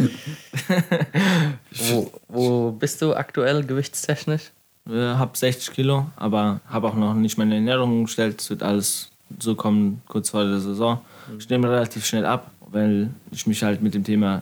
Wo, 1.89 2.12
wo 2.29 2.72
bist 2.72 3.01
du 3.01 3.13
aktuell 3.13 3.62
gewichtstechnisch? 3.65 4.51
Ich 4.88 4.94
habe 4.94 5.38
60 5.38 5.74
Kilo, 5.74 6.05
aber 6.15 6.62
habe 6.70 6.88
auch 6.88 6.96
noch 6.96 7.13
nicht 7.13 7.38
meine 7.38 7.55
Ernährung 7.55 7.91
umgestellt. 7.91 8.39
Es 8.39 8.50
wird 8.50 8.63
alles 8.63 9.12
so 9.39 9.55
kommen, 9.55 10.01
kurz 10.08 10.29
vor 10.29 10.44
der 10.44 10.60
Saison. 10.60 11.00
Ich 11.39 11.50
nehme 11.50 11.70
relativ 11.70 12.05
schnell 12.05 12.25
ab, 12.25 12.51
weil 12.72 13.10
ich 13.32 13.48
mich 13.48 13.63
halt 13.63 13.82
mit 13.82 13.94
dem 13.94 14.03
Thema 14.03 14.41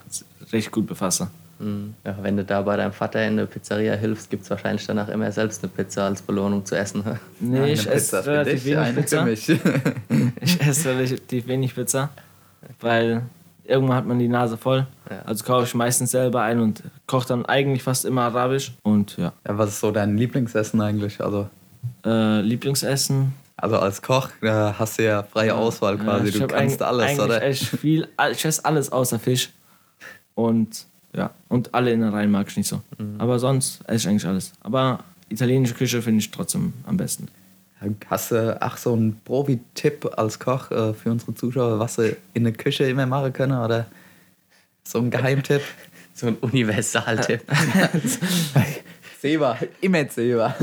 recht 0.51 0.71
gut 0.71 0.87
befasse. 0.87 1.29
Hm, 1.59 1.93
Ja, 2.03 2.17
wenn 2.21 2.35
du 2.35 2.43
da 2.43 2.61
bei 2.61 2.75
deinem 2.77 2.91
Vater 2.93 3.25
in 3.25 3.37
der 3.37 3.45
Pizzeria 3.45 3.93
hilfst, 3.93 4.29
gibt 4.29 4.43
es 4.43 4.49
wahrscheinlich 4.49 4.85
danach 4.85 5.07
immer 5.07 5.31
selbst 5.31 5.63
eine 5.63 5.71
Pizza 5.71 6.05
als 6.05 6.21
Belohnung 6.21 6.65
zu 6.65 6.75
essen. 6.75 7.03
Nee, 7.39 7.57
Eine 7.59 7.71
ich 7.71 7.87
esse 7.87 8.21
für 8.23 8.31
relativ 8.31 8.53
dich, 8.63 8.65
wenig 8.65 8.77
eine 8.79 9.01
Pizza. 9.01 9.19
für 9.19 9.29
mich. 9.29 9.47
Ich 10.41 10.61
esse 10.61 10.89
relativ 10.97 11.47
wenig 11.47 11.73
Pizza, 11.75 12.09
weil 12.81 13.21
irgendwann 13.65 13.95
hat 13.97 14.05
man 14.05 14.19
die 14.19 14.27
Nase 14.27 14.57
voll. 14.57 14.85
Ja. 15.09 15.21
Also 15.25 15.45
kaufe 15.45 15.65
ich 15.65 15.73
meistens 15.75 16.11
selber 16.11 16.41
ein 16.41 16.59
und 16.59 16.83
koche 17.07 17.27
dann 17.29 17.45
eigentlich 17.45 17.83
fast 17.83 18.03
immer 18.03 18.23
arabisch. 18.23 18.73
Und 18.83 19.15
ja, 19.17 19.31
Ja, 19.47 19.57
was 19.57 19.69
ist 19.69 19.79
so 19.79 19.91
dein 19.91 20.17
Lieblingsessen 20.17 20.81
eigentlich? 20.81 21.21
Also, 21.23 21.47
äh, 22.05 22.41
Lieblingsessen. 22.41 23.33
Also 23.57 23.77
als 23.77 24.01
Koch 24.01 24.29
äh, 24.41 24.49
hast 24.49 24.99
du 24.99 25.03
ja 25.03 25.23
freie 25.23 25.55
Auswahl 25.55 25.97
quasi. 25.97 26.29
ich 26.29 26.39
du 26.39 26.47
kannst 26.47 26.81
alles, 26.81 27.05
eigentlich 27.05 27.19
oder? 27.19 27.41
echt 27.43 27.65
viel, 27.65 28.07
ich 28.31 28.45
esse 28.45 28.65
alles 28.65 28.91
außer 28.91 29.19
Fisch. 29.19 29.49
Und 30.35 30.85
ja, 31.15 31.31
und 31.47 31.73
alle 31.73 31.91
Innereien 31.91 32.31
mag 32.31 32.47
ich 32.49 32.57
nicht 32.57 32.67
so. 32.67 32.81
Mhm. 32.97 33.15
Aber 33.19 33.37
sonst 33.39 33.81
esse 33.87 33.97
ich 33.97 34.07
eigentlich 34.07 34.25
alles. 34.25 34.53
Aber 34.61 35.03
italienische 35.29 35.75
Küche 35.75 36.01
finde 36.01 36.19
ich 36.19 36.31
trotzdem 36.31 36.73
am 36.85 36.97
besten. 36.97 37.27
Hast 38.09 38.31
du 38.31 38.61
ach 38.61 38.77
so 38.77 38.93
einen 38.93 39.19
Profi-Tipp 39.25 40.09
als 40.15 40.39
Koch 40.39 40.71
äh, 40.71 40.93
für 40.93 41.11
unsere 41.11 41.35
Zuschauer, 41.35 41.79
was 41.79 41.95
sie 41.95 42.15
in 42.33 42.45
der 42.45 42.53
Küche 42.53 42.85
immer 42.85 43.05
machen 43.05 43.33
können? 43.33 43.59
Oder 43.59 43.87
so 44.83 44.99
ein 44.99 45.11
Geheimtipp? 45.11 45.61
So 46.15 46.27
ein 46.27 46.35
Universaltipp. 46.35 47.41
Zewa, 49.19 49.57
immer 49.81 50.07
Zewa. 50.07 50.53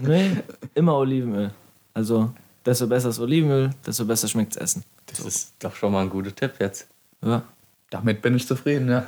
Nee, 0.00 0.30
immer 0.76 0.94
Olivenöl. 0.94 1.50
Also, 1.94 2.32
desto 2.64 2.86
besser 2.86 3.08
das 3.08 3.18
Olivenöl, 3.18 3.70
desto 3.86 4.04
besser 4.04 4.28
schmeckt 4.28 4.56
das 4.56 4.62
Essen. 4.62 4.84
Das 5.06 5.20
ist 5.20 5.54
doch 5.58 5.74
schon 5.74 5.92
mal 5.92 6.02
ein 6.02 6.10
guter 6.10 6.34
Tipp 6.34 6.54
jetzt. 6.60 6.88
Ja. 7.22 7.42
Damit 7.90 8.22
bin 8.22 8.36
ich 8.36 8.46
zufrieden, 8.46 8.88
ja. 8.88 9.06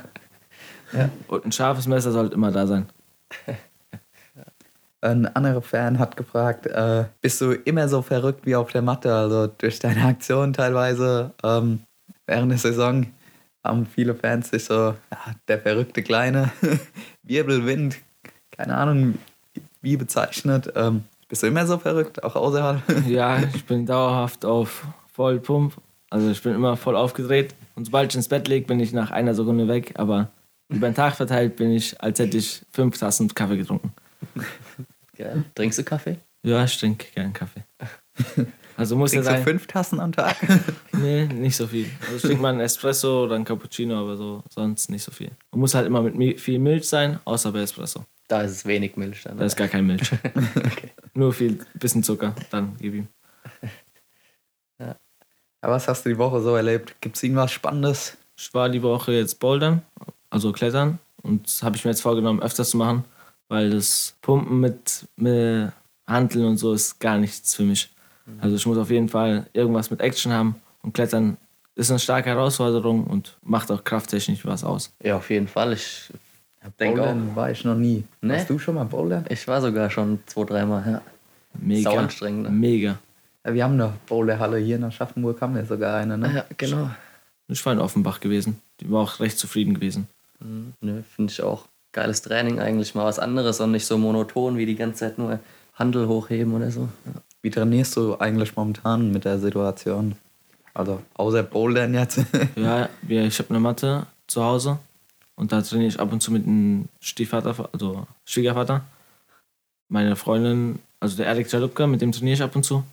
Und 1.27 1.45
ein 1.45 1.51
scharfes 1.51 1.87
Messer 1.87 2.11
sollte 2.11 2.35
immer 2.35 2.51
da 2.51 2.67
sein. 2.67 2.87
Ein 5.01 5.25
anderer 5.35 5.61
Fan 5.61 5.99
hat 5.99 6.15
gefragt, 6.15 6.65
äh, 6.65 7.03
bist 7.19 7.41
du 7.41 7.51
immer 7.51 7.89
so 7.89 8.01
verrückt 8.01 8.45
wie 8.45 8.55
auf 8.55 8.71
der 8.71 8.81
Matte? 8.81 9.13
Also 9.13 9.47
durch 9.47 9.79
deine 9.79 10.05
Aktion 10.05 10.53
teilweise 10.53 11.33
ähm, 11.43 11.81
während 12.25 12.51
der 12.53 12.57
Saison 12.57 13.07
haben 13.65 13.85
viele 13.85 14.15
Fans 14.15 14.49
sich 14.49 14.63
so, 14.63 14.95
ja, 15.11 15.35
der 15.49 15.59
verrückte 15.59 16.03
Kleine, 16.03 16.51
Wirbelwind, 17.23 17.97
keine 18.51 18.77
Ahnung, 18.77 19.15
wie 19.81 19.97
bezeichnet. 19.97 20.71
Ähm, 20.75 21.03
bist 21.33 21.41
du 21.41 21.47
immer 21.47 21.65
so 21.65 21.79
verrückt, 21.79 22.23
auch 22.23 22.35
außerhalb? 22.35 22.83
Ja, 23.07 23.39
ich 23.55 23.65
bin 23.65 23.87
dauerhaft 23.87 24.45
auf 24.45 24.85
Vollpump. 25.13 25.73
Also 26.11 26.29
ich 26.29 26.39
bin 26.43 26.53
immer 26.53 26.77
voll 26.77 26.95
aufgedreht. 26.95 27.55
Und 27.73 27.85
sobald 27.85 28.11
ich 28.11 28.15
ins 28.17 28.27
Bett 28.27 28.47
lege, 28.47 28.67
bin 28.67 28.79
ich 28.79 28.93
nach 28.93 29.09
einer 29.09 29.33
Sekunde 29.33 29.67
weg. 29.67 29.93
Aber 29.95 30.29
über 30.69 30.87
den 30.87 30.93
Tag 30.93 31.15
verteilt 31.15 31.55
bin 31.55 31.71
ich, 31.71 31.99
als 31.99 32.19
hätte 32.19 32.37
ich 32.37 32.61
fünf 32.71 32.99
Tassen 32.99 33.33
Kaffee 33.33 33.57
getrunken. 33.57 33.91
Geil. 35.17 35.43
Trinkst 35.55 35.79
du 35.79 35.83
Kaffee? 35.83 36.17
Ja, 36.43 36.63
ich 36.65 36.77
trinke 36.77 37.07
gern 37.15 37.33
Kaffee. 37.33 37.63
Also 38.75 38.95
muss 38.95 39.11
ja 39.11 39.21
Trinkst 39.21 39.29
du 39.31 39.35
sein. 39.35 39.43
fünf 39.43 39.67
Tassen 39.67 39.99
am 39.99 40.11
Tag? 40.11 40.35
Nee, 40.93 41.25
nicht 41.27 41.55
so 41.55 41.67
viel. 41.67 41.87
Also 42.01 42.15
ich 42.15 42.21
trinke 42.23 42.41
mal 42.41 42.49
einen 42.49 42.59
Espresso 42.59 43.23
oder 43.25 43.35
einen 43.35 43.45
Cappuccino, 43.45 43.99
aber 43.99 44.17
so 44.17 44.41
sonst 44.49 44.89
nicht 44.89 45.03
so 45.03 45.11
viel. 45.11 45.29
Man 45.51 45.59
muss 45.59 45.75
halt 45.75 45.85
immer 45.85 46.01
mit 46.01 46.15
mi- 46.15 46.37
viel 46.39 46.57
Milch 46.57 46.87
sein, 46.89 47.19
außer 47.23 47.51
bei 47.51 47.59
Espresso. 47.61 48.03
Da 48.33 48.41
ist 48.41 48.51
es 48.51 48.65
wenig 48.65 48.97
Milch 48.97 49.21
dann. 49.21 49.37
Da 49.37 49.45
ist 49.45 49.55
gar 49.55 49.67
kein 49.67 49.85
Milch. 49.85 50.09
Nur 51.13 51.31
viel, 51.33 51.59
bisschen 51.75 52.01
Zucker, 52.01 52.33
dann 52.49 52.75
gib 52.79 52.95
ihm. 52.95 53.07
Aber 55.61 55.73
was 55.75 55.87
hast 55.87 56.03
du 56.03 56.09
die 56.09 56.17
Woche 56.17 56.41
so 56.41 56.55
erlebt? 56.55 56.95
Gibt 56.99 57.15
es 57.15 57.21
irgendwas 57.21 57.51
Spannendes? 57.51 58.17
Ich 58.35 58.51
war 58.55 58.69
die 58.69 58.81
Woche 58.81 59.11
jetzt 59.11 59.39
bouldern, 59.39 59.83
also 60.31 60.51
klettern. 60.51 60.97
Und 61.21 61.45
das 61.45 61.61
habe 61.61 61.75
ich 61.75 61.85
mir 61.85 61.91
jetzt 61.91 62.01
vorgenommen, 62.01 62.41
öfters 62.41 62.71
zu 62.71 62.77
machen, 62.77 63.03
weil 63.49 63.69
das 63.69 64.15
Pumpen 64.23 64.59
mit, 64.59 65.07
mit 65.15 65.71
Hanteln 66.07 66.45
und 66.45 66.57
so 66.57 66.73
ist 66.73 66.99
gar 66.99 67.19
nichts 67.19 67.53
für 67.53 67.61
mich. 67.61 67.91
Also 68.41 68.55
ich 68.55 68.65
muss 68.65 68.79
auf 68.79 68.89
jeden 68.89 69.09
Fall 69.09 69.45
irgendwas 69.53 69.91
mit 69.91 70.01
Action 70.01 70.33
haben 70.33 70.55
und 70.81 70.95
klettern 70.95 71.37
ist 71.75 71.91
eine 71.91 71.99
starke 71.99 72.31
Herausforderung 72.31 73.05
und 73.05 73.37
macht 73.43 73.69
auch 73.71 73.83
krafttechnisch 73.83 74.43
was 74.43 74.63
aus. 74.63 74.91
Ja, 75.03 75.17
auf 75.17 75.29
jeden 75.29 75.47
Fall. 75.47 75.73
Ich 75.73 76.09
denke 76.79 77.03
auch. 77.03 77.15
War 77.35 77.51
ich 77.51 77.63
noch 77.65 77.75
nie. 77.75 78.03
Nee? 78.21 78.35
Hast 78.35 78.49
du 78.49 78.59
schon 78.59 78.75
mal 78.75 78.85
Bouldern? 78.85 79.25
Ich 79.29 79.47
war 79.47 79.61
sogar 79.61 79.89
schon 79.89 80.19
zwei, 80.25 80.45
dreimal. 80.45 80.83
Ja. 80.85 81.01
Mega. 81.59 81.91
Sau 81.91 81.97
anstrengend, 81.97 82.43
ne? 82.43 82.49
Mega. 82.49 82.99
Ja, 83.45 83.53
wir 83.53 83.63
haben 83.63 83.73
eine 83.73 83.93
Boulderhalle 84.07 84.57
hier 84.57 84.77
in 84.77 84.83
Aschaffenburg, 84.83 85.41
haben 85.41 85.55
wir 85.55 85.65
sogar 85.65 85.97
eine, 85.97 86.17
ne? 86.17 86.33
ja, 86.33 86.45
genau. 86.57 86.89
Ich 87.47 87.65
war 87.65 87.73
in 87.73 87.79
Offenbach 87.79 88.19
gewesen. 88.19 88.61
Die 88.79 88.89
war 88.89 89.01
auch 89.01 89.19
recht 89.19 89.37
zufrieden 89.37 89.73
gewesen. 89.73 90.07
Nö, 90.81 91.01
finde 91.15 91.31
ich 91.31 91.41
auch. 91.41 91.67
Geiles 91.91 92.21
Training 92.21 92.59
eigentlich, 92.59 92.95
mal 92.95 93.05
was 93.05 93.19
anderes 93.19 93.59
und 93.59 93.71
nicht 93.71 93.85
so 93.85 93.97
monoton 93.97 94.57
wie 94.57 94.65
die 94.65 94.75
ganze 94.75 94.99
Zeit 94.99 95.17
nur 95.17 95.39
Handel 95.75 96.07
hochheben 96.07 96.53
oder 96.53 96.71
so. 96.71 96.87
Ja. 97.05 97.21
Wie 97.41 97.49
trainierst 97.49 97.95
du 97.97 98.17
eigentlich 98.17 98.55
momentan 98.55 99.11
mit 99.11 99.25
der 99.25 99.37
Situation? 99.39 100.15
Also 100.73 101.01
außer 101.13 101.43
Bouldern 101.43 101.93
jetzt. 101.93 102.19
Ja, 102.55 102.89
ich 103.07 103.39
habe 103.39 103.49
eine 103.49 103.59
Matte 103.59 104.07
zu 104.25 104.43
Hause 104.43 104.79
und 105.35 105.51
da 105.51 105.61
trainiere 105.61 105.89
ich 105.89 105.99
ab 105.99 106.11
und 106.11 106.21
zu 106.21 106.31
mit 106.31 106.45
einem 106.45 106.87
Stiefvater, 106.99 107.69
also 107.71 108.05
Schwiegervater. 108.25 108.83
Meine 109.89 110.15
Freundin, 110.15 110.79
also 110.99 111.17
der 111.17 111.27
Erik 111.27 111.51
Jalupka, 111.51 111.87
mit 111.87 112.01
dem 112.01 112.11
trainiere 112.11 112.35
ich 112.35 112.43
ab 112.43 112.55
und 112.55 112.63
zu. 112.63 112.83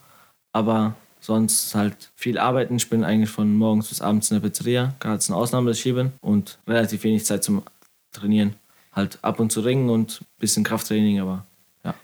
Aber 0.52 0.94
sonst 1.20 1.74
halt 1.74 2.10
viel 2.16 2.38
arbeiten. 2.38 2.76
Ich 2.76 2.88
bin 2.88 3.04
eigentlich 3.04 3.30
von 3.30 3.54
morgens 3.56 3.88
bis 3.88 4.00
abends 4.00 4.30
in 4.30 4.40
der 4.40 4.48
Pizzeria. 4.48 4.94
Gerade 5.00 5.18
ist 5.18 5.30
eine 5.30 5.38
Ausnahme, 5.38 5.70
dass 5.70 5.76
ich 5.76 5.82
hier 5.82 5.94
bin. 5.94 6.12
Und 6.20 6.58
relativ 6.66 7.04
wenig 7.04 7.24
Zeit 7.24 7.44
zum 7.44 7.62
Trainieren. 8.12 8.54
Halt 8.92 9.18
ab 9.22 9.38
und 9.38 9.52
zu 9.52 9.60
ringen 9.60 9.88
und 9.88 10.20
ein 10.20 10.26
bisschen 10.40 10.64
Krafttraining, 10.64 11.20
aber 11.20 11.46
ja. 11.84 11.94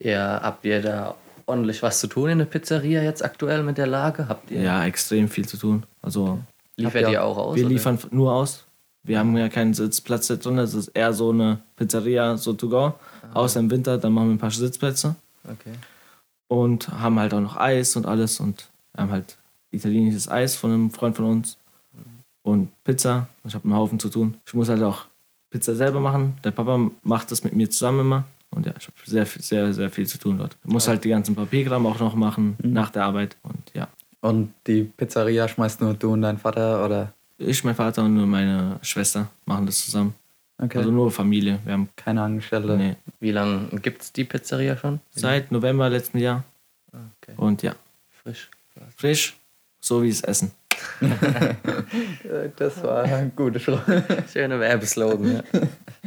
ja, 0.00 0.40
habt 0.42 0.64
ihr 0.64 0.82
da 0.82 1.14
ordentlich 1.46 1.82
was 1.82 2.00
zu 2.00 2.08
tun 2.08 2.30
in 2.30 2.38
der 2.38 2.46
Pizzeria 2.46 3.02
jetzt 3.02 3.24
aktuell 3.24 3.62
mit 3.62 3.78
der 3.78 3.86
Lage? 3.86 4.26
Habt 4.28 4.50
ihr, 4.50 4.60
Ja, 4.60 4.84
extrem 4.84 5.28
viel 5.28 5.46
zu 5.46 5.56
tun. 5.56 5.84
Also 6.00 6.40
liefert 6.76 7.08
ihr 7.08 7.22
auch 7.22 7.36
aus? 7.36 7.56
Wir 7.56 7.66
oder? 7.66 7.72
liefern 7.72 7.98
nur 8.10 8.32
aus. 8.32 8.64
Wir 9.04 9.18
haben 9.18 9.36
ja 9.36 9.48
keinen 9.48 9.74
Sitzplatz 9.74 10.28
da 10.28 10.36
drin. 10.36 10.58
Es 10.58 10.74
ist 10.74 10.88
eher 10.88 11.12
so 11.12 11.30
eine 11.30 11.58
Pizzeria, 11.76 12.36
so 12.36 12.52
to 12.52 12.68
go. 12.68 12.94
Außer 13.34 13.60
im 13.60 13.70
Winter, 13.70 13.98
dann 13.98 14.12
machen 14.12 14.28
wir 14.28 14.34
ein 14.34 14.38
paar 14.38 14.50
Sitzplätze. 14.50 15.16
Okay. 15.44 15.72
Und 16.48 16.88
haben 16.88 17.18
halt 17.18 17.34
auch 17.34 17.40
noch 17.40 17.56
Eis 17.56 17.96
und 17.96 18.06
alles. 18.06 18.38
Und 18.38 18.68
wir 18.94 19.02
haben 19.02 19.10
halt 19.10 19.36
italienisches 19.70 20.28
Eis 20.28 20.54
von 20.54 20.70
einem 20.70 20.90
Freund 20.90 21.16
von 21.16 21.24
uns. 21.24 21.56
Und 22.42 22.70
Pizza. 22.84 23.28
Ich 23.44 23.54
habe 23.54 23.64
einen 23.64 23.74
Haufen 23.74 23.98
zu 23.98 24.08
tun. 24.08 24.36
Ich 24.46 24.54
muss 24.54 24.68
halt 24.68 24.82
auch 24.82 25.06
Pizza 25.50 25.74
selber 25.74 26.00
machen. 26.00 26.36
Der 26.44 26.50
Papa 26.50 26.90
macht 27.02 27.30
das 27.30 27.44
mit 27.44 27.54
mir 27.54 27.70
zusammen 27.70 28.00
immer. 28.00 28.24
Und 28.50 28.66
ja, 28.66 28.72
ich 28.78 28.86
habe 28.86 28.96
sehr, 29.04 29.24
sehr, 29.24 29.72
sehr 29.72 29.90
viel 29.90 30.06
zu 30.06 30.18
tun 30.18 30.38
dort. 30.38 30.56
Ich 30.64 30.70
muss 30.70 30.86
halt 30.86 31.04
die 31.04 31.08
ganzen 31.08 31.34
Papierkram 31.34 31.86
auch 31.86 31.98
noch 32.00 32.14
machen 32.14 32.56
nach 32.62 32.90
der 32.90 33.04
Arbeit. 33.04 33.36
Und 33.42 33.70
ja, 33.72 33.88
Und 34.22 34.54
die 34.66 34.84
Pizzeria 34.84 35.48
schmeißt 35.48 35.80
nur 35.80 35.94
du 35.94 36.12
und 36.12 36.22
dein 36.22 36.38
Vater 36.38 36.84
oder? 36.84 37.12
Ich, 37.46 37.64
mein 37.64 37.74
Vater 37.74 38.04
und 38.04 38.14
nur 38.14 38.26
meine 38.26 38.78
Schwester 38.82 39.28
machen 39.46 39.66
das 39.66 39.84
zusammen. 39.84 40.14
Okay. 40.58 40.78
Also 40.78 40.90
nur 40.90 41.10
Familie. 41.10 41.58
Wir 41.64 41.72
haben 41.72 41.88
Keine 41.96 42.22
Angestellte. 42.22 42.76
nee, 42.76 42.96
Wie 43.20 43.32
lange 43.32 43.68
gibt 43.80 44.02
es 44.02 44.12
die 44.12 44.24
Pizzeria 44.24 44.76
schon? 44.76 45.00
seit 45.10 45.50
November 45.50 45.88
letzten 45.90 46.18
Jahr. 46.18 46.44
Okay. 46.92 47.34
Und 47.36 47.62
ja, 47.62 47.74
Frisch. 48.22 48.48
frisch, 48.96 49.36
so 49.80 50.02
wie 50.02 50.08
es 50.08 50.20
Essen. 50.22 50.52
Das 52.56 52.82
war 52.82 53.04
ein 53.04 53.32
guter 53.36 53.60
Schluss. 53.60 53.80
Schöner 54.32 54.58
Werbeslogan. 54.60 55.36
Ja. 55.36 55.42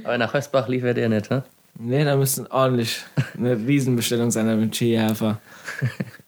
Aber 0.03 0.17
nach 0.17 0.33
Hösbach 0.33 0.67
liefert 0.67 0.97
ihr 0.97 1.09
nicht, 1.09 1.29
hä? 1.29 1.41
Nee, 1.77 2.03
da 2.05 2.15
müsste 2.15 2.49
ordentlich 2.51 3.03
eine 3.37 3.55
Riesenbestellung 3.57 4.31
sein 4.31 4.59
mit 4.59 4.75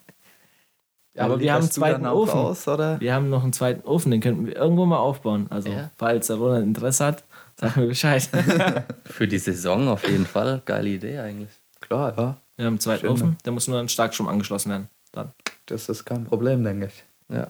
Skihafer. 1.18 1.34
Aber 1.34 1.40
wir 1.42 1.54
haben 1.54 1.62
einen 1.62 1.72
zweiten 1.72 2.06
Ofen. 2.06 2.40
Aus, 2.40 2.68
oder? 2.68 3.00
Wir 3.00 3.14
haben 3.14 3.30
noch 3.30 3.44
einen 3.44 3.54
zweiten 3.54 3.88
Ofen, 3.88 4.12
den 4.12 4.22
könnten 4.22 4.46
wir 4.46 4.56
irgendwo 4.56 4.86
mal 4.86 4.98
aufbauen. 4.98 5.48
Also, 5.50 5.70
Ja. 5.70 5.90
falls 5.98 6.28
der 6.28 6.38
Ronald 6.38 6.64
Interesse 6.64 7.06
hat, 7.06 7.24
sag 7.60 7.76
mir 7.78 7.88
Bescheid. 7.88 8.30
Für 9.06 9.28
die 9.28 9.40
Saison 9.40 9.88
auf 9.88 10.08
jeden 10.08 10.26
Fall. 10.26 10.62
Geile 10.66 10.90
Idee 10.90 11.20
eigentlich. 11.20 11.50
Klar, 11.82 12.14
ja. 12.18 12.38
Wir 12.56 12.66
haben 12.66 12.74
einen 12.74 12.80
zweiten 12.80 13.02
Schön, 13.02 13.10
Ofen, 13.12 13.38
der 13.46 13.52
muss 13.54 13.68
nur 13.68 13.80
an 13.80 13.88
Starkstrom 13.90 14.28
angeschlossen 14.28 14.70
werden. 14.72 14.90
Dann. 15.12 15.32
Das 15.68 15.90
ist 15.90 16.06
kein 16.06 16.26
Problem, 16.26 16.64
denke 16.64 16.88
ich. 16.88 17.04
Ja, 17.36 17.48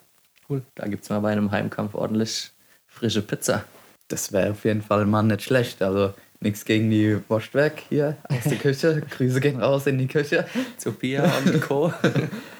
cool. 0.50 0.62
Da 0.76 0.88
gibt 0.88 1.04
es 1.04 1.10
mal 1.10 1.20
bei 1.20 1.32
einem 1.32 1.52
Heimkampf 1.52 1.94
ordentlich 1.96 2.52
frische 2.88 3.22
Pizza. 3.22 3.64
Das 4.10 4.32
wäre 4.34 4.52
auf 4.52 4.66
jeden 4.66 4.82
Fall 4.82 5.06
mal 5.06 5.22
nicht 5.24 5.44
schlecht. 5.44 5.82
Also 5.82 6.14
nichts 6.40 6.66
gegen 6.66 6.90
die 6.90 7.20
Wurstwerk 7.30 7.80
hier 7.90 8.18
aus 8.30 8.44
der 8.46 8.58
Küche. 8.58 9.02
Grüße 9.10 9.40
gehen 9.40 9.62
raus 9.62 9.86
in 9.88 9.98
die 9.98 10.08
Küche. 10.08 10.46
Zu 10.78 10.92
Pia 10.94 11.24
und 11.46 11.62
Co. 11.62 11.94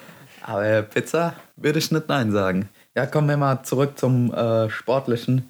Aber 0.48 0.82
Pizza 0.84 1.34
würde 1.58 1.80
ich 1.80 1.92
nicht 1.92 2.08
Nein 2.08 2.32
sagen. 2.32 2.70
Ja, 2.96 3.06
kommen 3.06 3.28
wir 3.28 3.38
mal 3.38 3.64
zurück 3.64 3.98
zum 4.00 4.34
äh, 4.34 4.70
Sportlichen. 4.70 5.50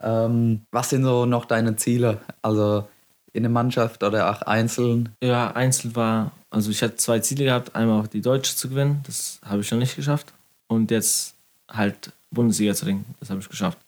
Ähm, 0.00 0.62
was 0.70 0.90
sind 0.90 1.02
so 1.04 1.26
noch 1.26 1.46
deine 1.46 1.74
Ziele? 1.76 2.18
Also 2.42 2.86
in 3.32 3.42
der 3.42 3.50
Mannschaft 3.50 4.02
oder 4.04 4.30
auch 4.30 4.42
einzeln? 4.42 5.10
Ja, 5.22 5.50
Einzel 5.52 5.94
war, 5.96 6.30
also 6.50 6.70
ich 6.70 6.82
hatte 6.82 6.96
zwei 6.96 7.18
Ziele 7.18 7.44
gehabt. 7.44 7.74
Einmal 7.74 8.00
auch 8.00 8.06
die 8.06 8.20
Deutsche 8.22 8.54
zu 8.54 8.68
gewinnen, 8.68 9.00
das 9.04 9.40
habe 9.44 9.60
ich 9.62 9.70
noch 9.70 9.78
nicht 9.78 9.96
geschafft. 9.96 10.32
Und 10.68 10.90
jetzt 10.90 11.34
halt 11.70 12.12
Bundesliga 12.30 12.72
zu 12.74 12.86
ringen, 12.86 13.04
das 13.20 13.30
habe 13.30 13.40
ich 13.40 13.48
geschafft. 13.48 13.78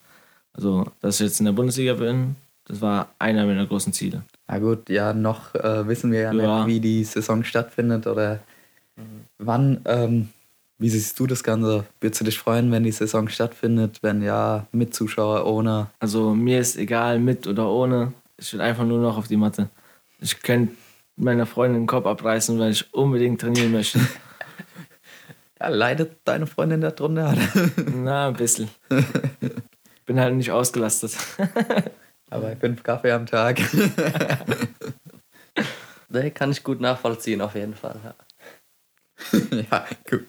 Also, 0.54 0.86
dass 1.00 1.20
ich 1.20 1.26
jetzt 1.26 1.38
in 1.40 1.46
der 1.46 1.52
Bundesliga 1.52 1.94
bin, 1.94 2.34
das 2.64 2.80
war 2.80 3.08
einer 3.18 3.46
meiner 3.46 3.64
großen 3.64 3.92
Ziele. 3.92 4.22
Na 4.48 4.58
gut, 4.58 4.88
ja, 4.90 5.12
noch 5.12 5.54
äh, 5.54 5.86
wissen 5.86 6.10
wir 6.10 6.20
ja, 6.20 6.32
Ja. 6.32 6.58
nicht, 6.58 6.66
wie 6.66 6.80
die 6.80 7.04
Saison 7.04 7.44
stattfindet 7.44 8.06
oder 8.06 8.40
wann. 9.38 9.80
Ähm, 9.84 10.28
wie 10.78 10.88
siehst 10.88 11.18
du 11.18 11.26
das 11.26 11.42
Ganze? 11.42 11.84
Würdest 12.00 12.20
du 12.20 12.24
dich 12.24 12.38
freuen, 12.38 12.70
wenn 12.70 12.84
die 12.84 12.92
Saison 12.92 13.28
stattfindet? 13.28 13.98
Wenn 14.02 14.22
ja, 14.22 14.66
mit 14.72 14.94
Zuschauer, 14.94 15.46
ohne? 15.46 15.88
Also 15.98 16.34
mir 16.34 16.60
ist 16.60 16.76
egal, 16.76 17.18
mit 17.18 17.46
oder 17.46 17.68
ohne. 17.68 18.12
Ich 18.36 18.52
will 18.52 18.60
einfach 18.60 18.84
nur 18.84 19.00
noch 19.00 19.18
auf 19.18 19.26
die 19.26 19.36
Matte. 19.36 19.68
Ich 20.20 20.40
könnte 20.40 20.74
meiner 21.16 21.46
Freundin 21.46 21.82
den 21.82 21.86
Kopf 21.86 22.06
abreißen, 22.06 22.58
weil 22.58 22.70
ich 22.70 22.92
unbedingt 22.94 23.40
trainieren 23.40 23.72
möchte. 23.72 24.00
Ja, 25.60 25.66
leidet 25.66 26.18
deine 26.22 26.46
Freundin 26.46 26.80
darunter? 26.80 27.34
Na, 27.92 28.28
ein 28.28 28.34
bisschen. 28.34 28.68
Bin 30.06 30.20
halt 30.20 30.36
nicht 30.36 30.52
ausgelastet. 30.52 31.16
Aber 32.30 32.54
fünf 32.54 32.84
Kaffee 32.84 33.10
am 33.10 33.26
Tag. 33.26 33.60
Nee, 36.10 36.30
kann 36.30 36.50
ich 36.50 36.62
gut 36.62 36.80
nachvollziehen, 36.80 37.40
auf 37.40 37.54
jeden 37.54 37.74
Fall. 37.74 38.00
Ja. 39.32 39.58
ja, 39.70 39.86
gut. 40.08 40.26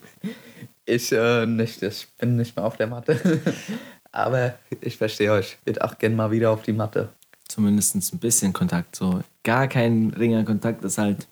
Ich 0.89 1.11
äh, 1.11 1.45
nicht, 1.45 1.83
ich 1.83 2.07
bin 2.17 2.35
nicht 2.35 2.55
mehr 2.55 2.65
auf 2.65 2.77
der 2.77 2.87
Matte. 2.87 3.19
Aber 4.11 4.55
ich 4.81 4.97
verstehe 4.97 5.31
euch. 5.31 5.57
Ich 5.61 5.67
würde 5.67 5.83
auch 5.83 5.97
gerne 5.99 6.15
mal 6.15 6.31
wieder 6.31 6.49
auf 6.49 6.63
die 6.63 6.73
Matte. 6.73 7.09
Zumindest 7.47 7.95
ein 7.95 8.19
bisschen 8.19 8.53
Kontakt. 8.53 8.95
So 8.95 9.21
gar 9.43 9.67
kein 9.67 10.11
Ringerkontakt 10.17 10.83
ist 10.83 10.97
halt 10.97 11.27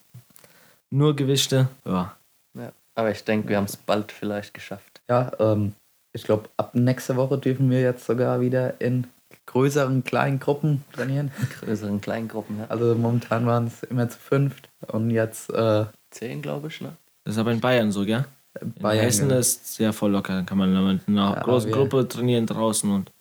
nur 0.91 1.15
Gewichte. 1.15 1.69
Ja. 1.85 2.15
Ja. 2.53 2.71
Aber 2.93 3.11
ich 3.11 3.23
denke, 3.23 3.49
wir 3.49 3.57
haben 3.57 3.65
es 3.65 3.77
bald 3.77 4.11
vielleicht 4.11 4.53
geschafft. 4.53 5.01
Ja, 5.09 5.31
ähm, 5.39 5.73
ich 6.13 6.23
glaube, 6.23 6.49
ab 6.57 6.75
nächste 6.75 7.15
Woche 7.15 7.37
dürfen 7.37 7.69
wir 7.71 7.81
jetzt 7.81 8.05
sogar 8.05 8.39
wieder 8.41 8.79
in 8.79 9.07
größeren 9.47 10.03
kleinen 10.03 10.39
Gruppen 10.39 10.83
trainieren. 10.91 11.31
Größeren 11.59 11.99
Kleingruppen, 11.99 12.59
ja. 12.59 12.65
Also 12.69 12.93
momentan 12.95 13.47
waren 13.47 13.67
es 13.67 13.83
immer 13.83 14.07
zu 14.07 14.19
fünft 14.19 14.69
und 14.87 15.09
jetzt 15.09 15.49
äh, 15.49 15.85
Zehn, 16.11 16.41
glaube 16.41 16.67
ich, 16.67 16.79
ne? 16.81 16.95
Das 17.23 17.35
ist 17.35 17.39
aber 17.39 17.51
in 17.51 17.59
Bayern 17.59 17.91
so, 17.91 18.05
gell? 18.05 18.25
In 18.61 18.73
Bayern. 18.73 19.03
Hessen 19.03 19.29
ist 19.31 19.75
sehr 19.75 19.93
voll 19.93 20.11
locker. 20.11 20.43
Kann 20.43 20.57
man 20.57 20.71
mit 20.87 21.07
einer 21.07 21.35
Ja, 21.35 21.43
großen 21.43 21.71
Gruppe 21.71 22.07
trainieren 22.07 22.45
draußen 22.45 22.89
und 22.91 23.11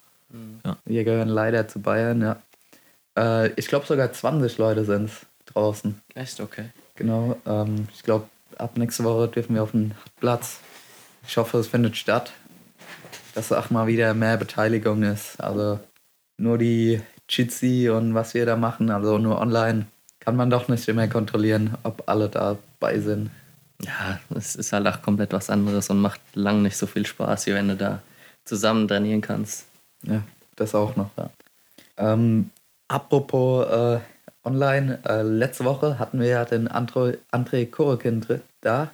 Wir 0.85 1.05
gehören 1.05 1.29
leider 1.29 1.69
zu 1.69 1.81
Bayern, 1.81 2.21
ja. 2.21 2.37
Äh, 3.17 3.53
ich 3.57 3.69
glaube 3.69 3.87
sogar 3.87 4.13
20 4.13 4.59
Leute 4.59 4.85
sind 4.85 5.07
es 5.07 5.27
draußen. 5.47 6.01
Echt? 6.15 6.41
Okay. 6.41 6.67
Genau. 6.97 7.37
Ähm, 7.47 7.89
ich 7.95 8.03
glaube, 8.03 8.27
ab 8.59 8.77
nächste 8.77 9.05
Woche 9.05 9.29
dürfen 9.29 9.55
wir 9.55 9.63
auf 9.63 9.73
den 9.73 9.95
Platz. 10.21 10.61
Ich 11.27 11.37
hoffe, 11.37 11.59
es 11.59 11.69
findet 11.69 11.97
statt. 11.97 12.33
Dass 13.35 13.53
auch 13.53 13.71
mal 13.71 13.87
wieder 13.87 14.15
mehr 14.15 14.37
Beteiligung 14.37 15.03
ist. 15.03 15.41
Also 15.41 15.79
nur 16.39 16.59
die 16.59 17.01
Jitsi 17.29 17.91
und 17.91 18.15
was 18.15 18.35
wir 18.35 18.47
da 18.47 18.57
machen, 18.57 18.91
also 18.91 19.19
nur 19.19 19.41
online, 19.41 19.87
kann 20.21 20.37
man 20.37 20.51
doch 20.51 20.69
nicht 20.69 20.89
immer 20.89 21.07
kontrollieren, 21.09 21.75
ob 21.83 22.09
alle 22.09 22.29
dabei 22.29 22.99
sind. 22.99 23.31
Ja, 23.83 24.19
es 24.35 24.57
ist 24.57 24.73
halt 24.73 24.87
auch 24.87 25.03
komplett 25.03 25.33
was 25.33 25.51
anderes 25.51 25.91
und 25.91 26.01
macht 26.01 26.21
lang 26.35 26.63
nicht 26.63 26.77
so 26.77 26.87
viel 26.87 27.07
Spaß, 27.07 27.47
wie 27.47 27.55
wenn 27.55 27.69
du 27.69 27.77
da 27.77 28.03
zusammen 28.45 28.89
trainieren 28.89 29.21
kannst. 29.21 29.67
Ja, 30.03 30.23
das 30.57 30.75
auch 30.75 30.97
noch, 30.97 31.11
ja. 31.17 31.31
Ähm, 31.99 32.51
apropos 32.89 33.67
äh, 33.67 34.01
online, 34.45 34.99
äh, 35.07 35.23
letzte 35.23 35.65
Woche 35.65 35.99
hatten 35.99 36.21
wir 36.21 36.29
ja 36.29 36.45
den 36.45 36.69
Andro, 36.69 37.13
André 37.33 37.67
Korokin 37.71 38.21
drin- 38.21 38.43
da. 38.61 38.91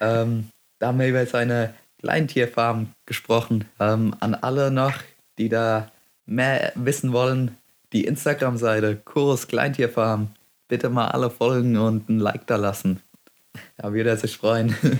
Ähm, 0.00 0.48
da 0.78 0.88
haben 0.88 0.98
wir 0.98 1.08
über 1.08 1.26
seine 1.26 1.74
Kleintierfarm 1.98 2.92
gesprochen. 3.04 3.64
Ähm, 3.80 4.14
an 4.20 4.34
alle 4.34 4.70
noch, 4.70 4.94
die 5.38 5.48
da 5.48 5.90
mehr 6.26 6.72
wissen 6.74 7.12
wollen, 7.12 7.56
die 7.92 8.04
Instagram-Seite 8.04 8.96
Chorus 9.04 9.48
Kleintierfarm. 9.48 10.28
Bitte 10.68 10.88
mal 10.88 11.08
alle 11.08 11.30
folgen 11.30 11.76
und 11.76 12.08
ein 12.08 12.18
Like 12.18 12.46
da 12.46 12.56
lassen. 12.56 13.00
Da 13.76 13.92
würde 13.92 14.10
er 14.10 14.16
sich 14.16 14.36
freuen. 14.36 14.74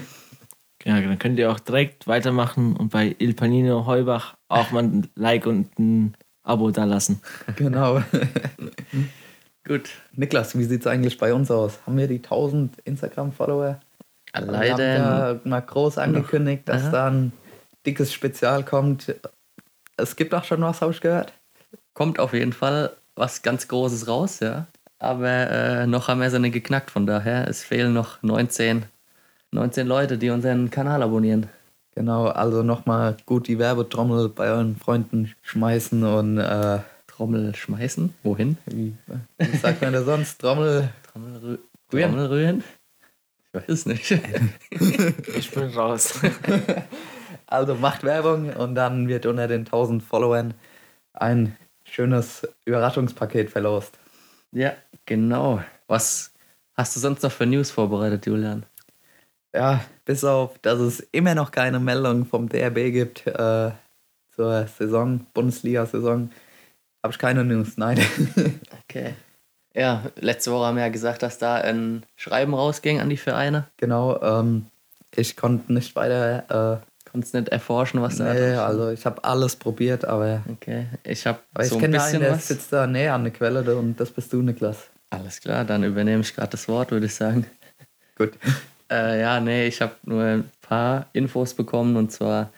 Ja, 0.85 1.01
dann 1.01 1.19
könnt 1.19 1.37
ihr 1.41 1.51
auch 1.51 1.59
direkt 1.59 2.07
weitermachen 2.07 2.77
und 2.77 2.91
bei 2.91 3.17
Il 3.19 3.35
Panino 3.35 3.87
Heubach 3.87 4.37
auch 4.47 4.71
mal 4.71 4.85
ein 4.85 5.09
Like 5.17 5.45
und 5.47 5.77
ein 5.81 6.15
Abo 6.45 6.71
da 6.71 6.85
lassen. 6.85 7.21
genau. 7.57 8.05
Gut. 9.67 9.91
Niklas, 10.13 10.57
wie 10.57 10.63
sieht 10.63 10.83
es 10.83 10.87
eigentlich 10.87 11.19
bei 11.19 11.35
uns 11.35 11.51
aus? 11.51 11.81
Haben 11.87 11.99
wir 11.99 12.07
die 12.07 12.23
1000 12.23 12.79
Instagram-Follower? 12.85 13.81
Wir 14.33 14.41
haben 14.41 14.47
Leider. 14.47 14.97
ja 14.97 15.41
mal 15.43 15.61
groß 15.61 15.99
angekündigt, 15.99 16.69
dass 16.69 16.83
Aha. 16.83 16.91
da 16.93 17.11
ein 17.11 17.33
dickes 17.85 18.13
Spezial 18.13 18.65
kommt. 18.65 19.13
Es 19.97 20.15
gibt 20.15 20.35
auch 20.35 20.45
schon 20.45 20.61
was, 20.61 20.83
habe 20.83 20.93
ich 20.93 21.01
gehört. 21.01 21.33
Kommt 21.95 22.21
auf 22.21 22.33
jeden 22.33 22.53
Fall 22.53 22.93
was 23.17 23.43
ganz 23.43 23.67
Großes 23.67 24.07
raus, 24.07 24.39
ja. 24.39 24.67
Aber 24.99 25.29
äh, 25.29 25.87
noch 25.87 26.09
haben 26.09 26.21
wir 26.21 26.31
sie 26.31 26.41
nicht 26.41 26.53
geknackt, 26.53 26.91
von 26.91 27.07
daher, 27.07 27.49
es 27.49 27.63
fehlen 27.63 27.93
noch 27.93 28.23
19, 28.23 28.85
19 29.51 29.87
Leute, 29.87 30.19
die 30.19 30.31
unseren 30.31 30.71
Kanal 30.71 31.03
abonnieren. 31.03 31.49
Genau, 31.95 32.27
also 32.27 32.63
nochmal 32.63 33.17
gut 33.25 33.49
die 33.49 33.59
Werbetrommel 33.59 34.29
bei 34.29 34.49
euren 34.51 34.77
Freunden 34.77 35.35
schmeißen 35.43 36.05
und 36.05 36.39
äh, 36.39 36.79
Trommel 37.07 37.55
schmeißen. 37.55 38.15
Wohin? 38.23 38.59
wie, 38.67 38.95
wie 39.39 39.57
sagt 39.57 39.81
man 39.81 39.95
das 39.95 40.05
sonst? 40.05 40.39
Trommel. 40.39 40.91
Trommel 41.11 41.37
rü 41.39 41.59
Rühren. 41.93 42.11
Trommel 42.11 42.27
rühren? 42.27 42.65
Ich 43.47 43.55
weiß 43.55 43.69
es 43.69 43.87
nicht. 43.87 44.11
Ich 45.39 45.51
bin 45.51 45.69
raus. 45.71 46.21
Also 47.49 47.77
macht 47.77 48.03
Werbung 48.03 48.51
und 48.51 48.75
dann 48.75 49.07
wird 49.07 49.25
unter 49.25 49.47
den 49.47 49.61
1000 49.61 50.03
Followern 50.03 50.55
ein 51.13 51.57
schönes 51.85 52.47
Überraschungspaket 52.65 53.51
verlost. 53.51 53.99
Ja, 54.57 54.75
genau. 55.05 55.63
Was 55.87 56.33
hast 56.75 56.97
du 56.97 57.01
sonst 57.01 57.23
noch 57.23 57.33
für 57.33 57.47
News 57.47 57.71
vorbereitet, 57.71 58.27
Julian? 58.27 58.65
Ja, 59.55 59.85
bis 60.05 60.25
auf, 60.25 60.59
dass 60.59 60.81
es 60.81 61.01
immer 61.13 61.35
noch 61.35 61.51
keine 61.51 61.79
Meldung 61.79 62.25
vom 62.25 62.49
DRB 62.49 62.93
gibt 62.93 63.27
äh, 63.27 63.71
zur 64.35 64.67
Saison, 64.67 65.27
Bundesliga-Saison, 65.33 66.31
habe 67.03 67.13
ich 67.13 67.19
keine 67.19 67.45
News, 67.45 67.77
nein. 67.77 67.99
Okay. 68.89 69.15
Ja, 69.75 70.05
letzte 70.17 70.53
Woche 70.53 70.67
haben 70.67 70.77
wir 70.77 70.85
ja 70.85 70.89
gesagt, 70.89 71.23
dass 71.23 71.37
da 71.37 71.57
ein 71.57 72.05
Schreiben 72.15 72.55
rausging 72.55 73.01
an 73.01 73.11
die 73.11 73.19
Vereine. 73.19 73.67
genau, 73.77 74.19
ähm, 74.23 74.67
ich 75.15 75.37
konnte 75.37 75.73
nicht 75.73 75.95
weiter. 75.97 76.83
Konntest 77.17 77.35
nicht 77.35 77.49
erforschen, 77.49 78.03
was 78.03 78.19
da 78.19 78.35
nee, 78.35 78.55
also 78.57 78.91
ich 78.91 79.07
habe 79.07 79.25
alles 79.25 79.57
probiert, 79.57 80.05
aber, 80.05 80.43
Okay, 80.53 80.87
ich 81.03 81.27
habe 81.27 81.39
aber 81.55 81.65
ich 81.65 81.71
so 81.71 81.77
ein 81.77 81.81
kenne 81.81 81.97
einen, 81.97 82.05
bisschen 82.05 82.21
der 82.21 82.33
was. 82.33 82.49
sitzt 82.49 82.73
da 82.73 82.87
näher 82.87 83.15
an 83.15 83.25
der 83.25 83.33
Quelle 83.33 83.77
und 83.77 83.99
das 83.99 84.11
bist 84.11 84.33
du, 84.33 84.43
Niklas. 84.43 84.89
Alles 85.09 85.41
klar, 85.41 85.65
dann 85.65 85.83
übernehme 85.83 86.21
ich 86.21 86.35
gerade 86.35 86.51
das 86.51 86.69
Wort, 86.69 86.91
würde 86.91 87.07
ich 87.07 87.15
sagen. 87.15 87.47
Gut. 88.19 88.33
Äh, 88.91 89.21
ja, 89.21 89.41
nee, 89.41 89.67
ich 89.67 89.81
habe 89.81 89.95
nur 90.05 90.23
ein 90.23 90.51
paar 90.61 91.07
Infos 91.15 91.55
bekommen 91.55 91.97
und 91.97 92.13
zwar 92.13 92.51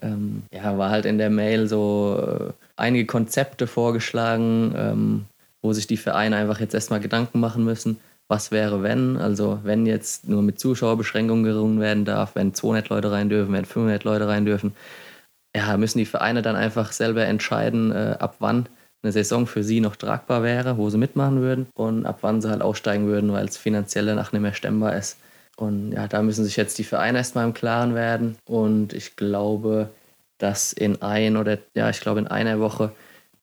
ähm, 0.00 0.44
ja, 0.52 0.76
war 0.78 0.90
halt 0.90 1.04
in 1.04 1.18
der 1.18 1.30
Mail 1.30 1.68
so 1.68 2.48
äh, 2.48 2.52
einige 2.76 3.04
Konzepte 3.06 3.66
vorgeschlagen, 3.66 4.74
ähm, 4.76 5.24
wo 5.62 5.72
sich 5.74 5.86
die 5.86 5.96
Vereine 5.98 6.36
einfach 6.36 6.60
jetzt 6.60 6.74
erstmal 6.74 7.00
Gedanken 7.00 7.38
machen 7.40 7.64
müssen, 7.64 7.98
was 8.28 8.50
wäre, 8.50 8.82
wenn, 8.82 9.16
also 9.16 9.60
wenn 9.62 9.86
jetzt 9.86 10.28
nur 10.28 10.42
mit 10.42 10.58
Zuschauerbeschränkungen 10.58 11.44
gerungen 11.44 11.80
werden 11.80 12.04
darf, 12.04 12.34
wenn 12.34 12.54
200 12.54 12.88
Leute 12.88 13.12
rein 13.12 13.28
dürfen, 13.28 13.52
wenn 13.52 13.64
500 13.64 14.04
Leute 14.04 14.26
rein 14.26 14.44
dürfen, 14.44 14.74
ja, 15.56 15.76
müssen 15.76 15.98
die 15.98 16.06
Vereine 16.06 16.42
dann 16.42 16.56
einfach 16.56 16.92
selber 16.92 17.24
entscheiden, 17.24 17.92
äh, 17.92 18.16
ab 18.18 18.36
wann 18.40 18.68
eine 19.02 19.12
Saison 19.12 19.46
für 19.46 19.62
sie 19.62 19.80
noch 19.80 19.96
tragbar 19.96 20.42
wäre, 20.42 20.76
wo 20.76 20.90
sie 20.90 20.98
mitmachen 20.98 21.40
würden 21.40 21.66
und 21.74 22.06
ab 22.06 22.18
wann 22.22 22.42
sie 22.42 22.50
halt 22.50 22.62
aussteigen 22.62 23.06
würden, 23.06 23.32
weil 23.32 23.46
es 23.46 23.56
finanziell 23.56 24.06
danach 24.06 24.32
nicht 24.32 24.42
mehr 24.42 24.54
stemmbar 24.54 24.96
ist. 24.96 25.18
Und 25.56 25.92
ja, 25.92 26.06
da 26.06 26.22
müssen 26.22 26.44
sich 26.44 26.56
jetzt 26.56 26.78
die 26.78 26.84
Vereine 26.84 27.18
erstmal 27.18 27.46
im 27.46 27.54
Klaren 27.54 27.94
werden. 27.94 28.36
Und 28.44 28.92
ich 28.92 29.16
glaube, 29.16 29.88
dass 30.38 30.72
in 30.72 31.00
ein 31.00 31.36
oder 31.36 31.58
ja, 31.74 31.88
ich 31.88 32.00
glaube 32.00 32.20
in 32.20 32.26
einer 32.26 32.60
Woche 32.60 32.92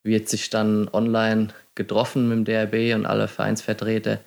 wird 0.04 0.30
sich 0.30 0.50
dann 0.50 0.90
online 0.92 1.48
getroffen 1.76 2.30
mit 2.30 2.38
dem 2.38 2.46
DRB 2.46 2.96
und 2.96 3.06
alle 3.06 3.28
Vereinsvertreter. 3.28 4.20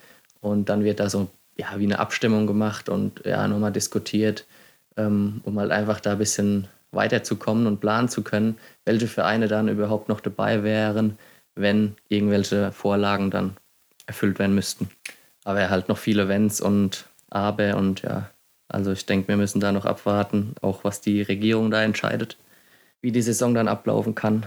Und 0.47 0.69
dann 0.69 0.85
wird 0.85 1.01
da 1.01 1.11
so 1.11 1.29
ja, 1.59 1.75
wie 1.77 1.85
eine 1.85 1.99
Abstimmung 1.99 2.47
gemacht 2.47 2.89
und 2.89 3.25
ja, 3.25 3.49
nochmal 3.49 3.73
diskutiert, 3.73 4.47
ähm, 4.97 5.41
um 5.45 5.59
halt 5.59 5.73
einfach 5.73 5.99
da 5.99 6.13
ein 6.13 6.19
bisschen 6.19 6.69
weiterzukommen 6.93 7.67
und 7.67 7.81
planen 7.81 8.09
zu 8.09 8.23
können, 8.23 8.57
welche 8.85 9.09
Vereine 9.09 9.49
dann 9.49 9.69
überhaupt 9.69 10.09
noch 10.09 10.21
dabei 10.21 10.63
wären, 10.63 11.19
wenn 11.57 11.97
irgendwelche 12.09 12.71
Vorlagen 12.71 13.31
dann 13.31 13.57
erfüllt 14.07 14.39
werden 14.39 14.55
müssten. 14.55 14.89
Aber 15.43 15.69
halt 15.69 15.89
noch 15.89 15.99
viele 15.99 16.29
Wenns 16.29 16.61
und 16.61 17.07
Aber 17.29 17.77
und 17.77 18.03
ja, 18.03 18.31
also 18.69 18.93
ich 18.93 19.05
denke, 19.05 19.29
wir 19.29 19.37
müssen 19.37 19.61
da 19.61 19.73
noch 19.73 19.85
abwarten, 19.85 20.55
auch 20.63 20.85
was 20.85 21.01
die 21.01 21.23
Regierung 21.23 21.73
da 21.73 21.83
entscheidet, 21.83 22.39
wie 23.01 23.11
die 23.11 23.23
Saison 23.23 23.53
dann 23.53 23.67
ablaufen 23.67 24.15
kann. 24.15 24.47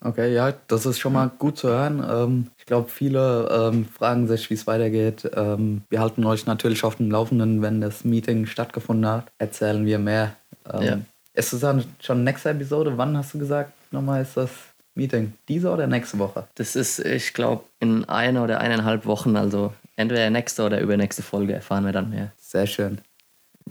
Okay, 0.00 0.32
ja, 0.32 0.52
das 0.68 0.86
ist 0.86 1.00
schon 1.00 1.12
mal 1.12 1.28
gut 1.38 1.58
zu 1.58 1.68
hören. 1.68 2.04
Ähm, 2.08 2.46
ich 2.56 2.66
glaube, 2.66 2.88
viele 2.88 3.48
ähm, 3.50 3.86
fragen 3.86 4.28
sich, 4.28 4.48
wie 4.48 4.54
es 4.54 4.66
weitergeht. 4.66 5.28
Ähm, 5.34 5.82
wir 5.90 6.00
halten 6.00 6.24
euch 6.24 6.46
natürlich 6.46 6.84
auf 6.84 6.96
dem 6.96 7.10
Laufenden, 7.10 7.62
wenn 7.62 7.80
das 7.80 8.04
Meeting 8.04 8.46
stattgefunden 8.46 9.06
hat. 9.10 9.26
Erzählen 9.38 9.84
wir 9.84 9.98
mehr. 9.98 10.36
Ähm, 10.72 10.82
Ja. 10.82 10.98
Ist 11.34 11.52
es 11.52 11.60
dann 11.60 11.84
schon 12.00 12.24
nächste 12.24 12.50
Episode? 12.50 12.96
Wann 12.96 13.16
hast 13.16 13.34
du 13.34 13.38
gesagt, 13.38 13.72
nochmal 13.92 14.22
ist 14.22 14.36
das 14.36 14.50
Meeting? 14.94 15.32
Diese 15.48 15.70
oder 15.70 15.86
nächste 15.86 16.18
Woche? 16.18 16.46
Das 16.54 16.76
ist, 16.76 17.00
ich 17.00 17.32
glaube, 17.34 17.64
in 17.80 18.04
einer 18.04 18.44
oder 18.44 18.60
eineinhalb 18.60 19.04
Wochen, 19.06 19.36
also 19.36 19.72
entweder 19.96 20.30
nächste 20.30 20.64
oder 20.64 20.80
übernächste 20.80 21.22
Folge 21.22 21.54
erfahren 21.54 21.84
wir 21.84 21.92
dann 21.92 22.10
mehr. 22.10 22.32
Sehr 22.38 22.66
schön. 22.66 22.98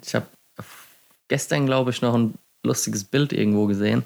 Ich 0.02 0.13
habe 0.16 0.28
gestern, 1.28 1.66
glaube 1.66 1.92
ich, 1.92 2.02
noch 2.02 2.16
ein 2.16 2.34
lustiges 2.63 3.04
Bild 3.04 3.34
irgendwo 3.34 3.66
gesehen. 3.66 4.04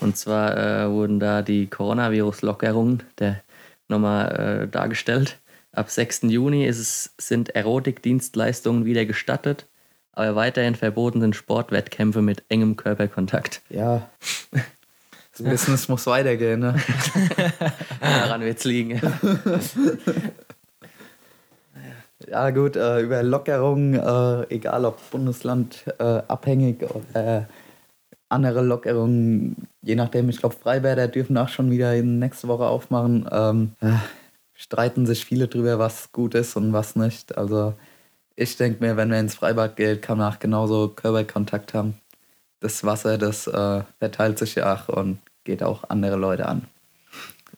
Und 0.00 0.16
zwar 0.16 0.56
äh, 0.56 0.90
wurden 0.90 1.20
da 1.20 1.42
die 1.42 1.66
Coronavirus-Lockerungen 1.66 3.02
der 3.18 3.42
nochmal 3.88 4.62
äh, 4.64 4.68
dargestellt. 4.68 5.38
Ab 5.72 5.90
6. 5.90 6.22
Juni 6.22 6.66
ist 6.66 6.78
es, 6.78 7.14
sind 7.18 7.50
Erotikdienstleistungen 7.50 8.84
wieder 8.84 9.04
gestattet, 9.04 9.66
aber 10.12 10.34
weiterhin 10.34 10.74
verboten 10.74 11.20
sind 11.20 11.36
Sportwettkämpfe 11.36 12.22
mit 12.22 12.44
engem 12.48 12.76
Körperkontakt. 12.76 13.62
Ja. 13.68 14.08
Das 15.32 15.48
Business 15.48 15.88
muss 15.88 16.06
weitergehen, 16.06 16.58
ne? 16.60 16.74
Daran 18.00 18.40
wird 18.42 18.58
es 18.58 18.64
liegen. 18.64 19.00
Ja. 19.00 19.20
Ja, 22.28 22.50
gut, 22.50 22.76
äh, 22.76 23.00
über 23.00 23.22
Lockerungen, 23.22 23.94
äh, 23.94 24.54
egal 24.54 24.84
ob 24.84 25.10
Bundesland 25.10 25.84
äh, 25.98 26.04
abhängig 26.28 26.82
oder 26.82 27.38
äh, 27.38 27.42
andere 28.30 28.62
Lockerungen, 28.62 29.56
je 29.82 29.94
nachdem, 29.94 30.28
ich 30.28 30.38
glaube, 30.38 30.54
Freibäder 30.54 31.08
dürfen 31.08 31.36
auch 31.36 31.48
schon 31.48 31.70
wieder 31.70 31.94
in 31.94 32.18
nächste 32.18 32.48
Woche 32.48 32.66
aufmachen. 32.66 33.28
Ähm, 33.30 33.72
äh, 33.80 33.92
streiten 34.54 35.06
sich 35.06 35.24
viele 35.24 35.48
drüber, 35.48 35.78
was 35.78 36.12
gut 36.12 36.34
ist 36.34 36.56
und 36.56 36.72
was 36.72 36.96
nicht. 36.96 37.36
Also, 37.36 37.74
ich 38.36 38.56
denke 38.56 38.84
mir, 38.84 38.96
wenn 38.96 39.08
man 39.08 39.20
ins 39.20 39.34
Freibad 39.34 39.76
geht, 39.76 40.02
kann 40.02 40.18
man 40.18 40.32
auch 40.32 40.38
genauso 40.38 40.88
Körperkontakt 40.88 41.74
haben. 41.74 41.94
Das 42.60 42.84
Wasser, 42.84 43.18
das 43.18 43.46
äh, 43.46 43.82
verteilt 43.98 44.38
sich 44.38 44.54
ja 44.54 44.74
auch 44.74 44.88
und 44.88 45.18
geht 45.44 45.62
auch 45.62 45.88
andere 45.88 46.16
Leute 46.16 46.46
an. 46.46 46.64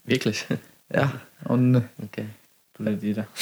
Wirklich? 0.04 0.46
Ja, 0.92 1.12
und 1.44 1.85
Okay. 2.02 2.26
Nicht 2.78 3.02
jeder. 3.02 3.26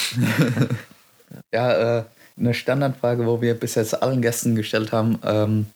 Ja, 1.52 1.98
äh, 1.98 2.04
eine 2.36 2.54
Standardfrage, 2.54 3.26
wo 3.26 3.40
wir 3.40 3.54
bis 3.54 3.76
jetzt 3.76 4.02
allen 4.02 4.20
Gästen 4.20 4.56
gestellt 4.56 4.92
haben. 4.92 5.18
Ähm, 5.24 5.66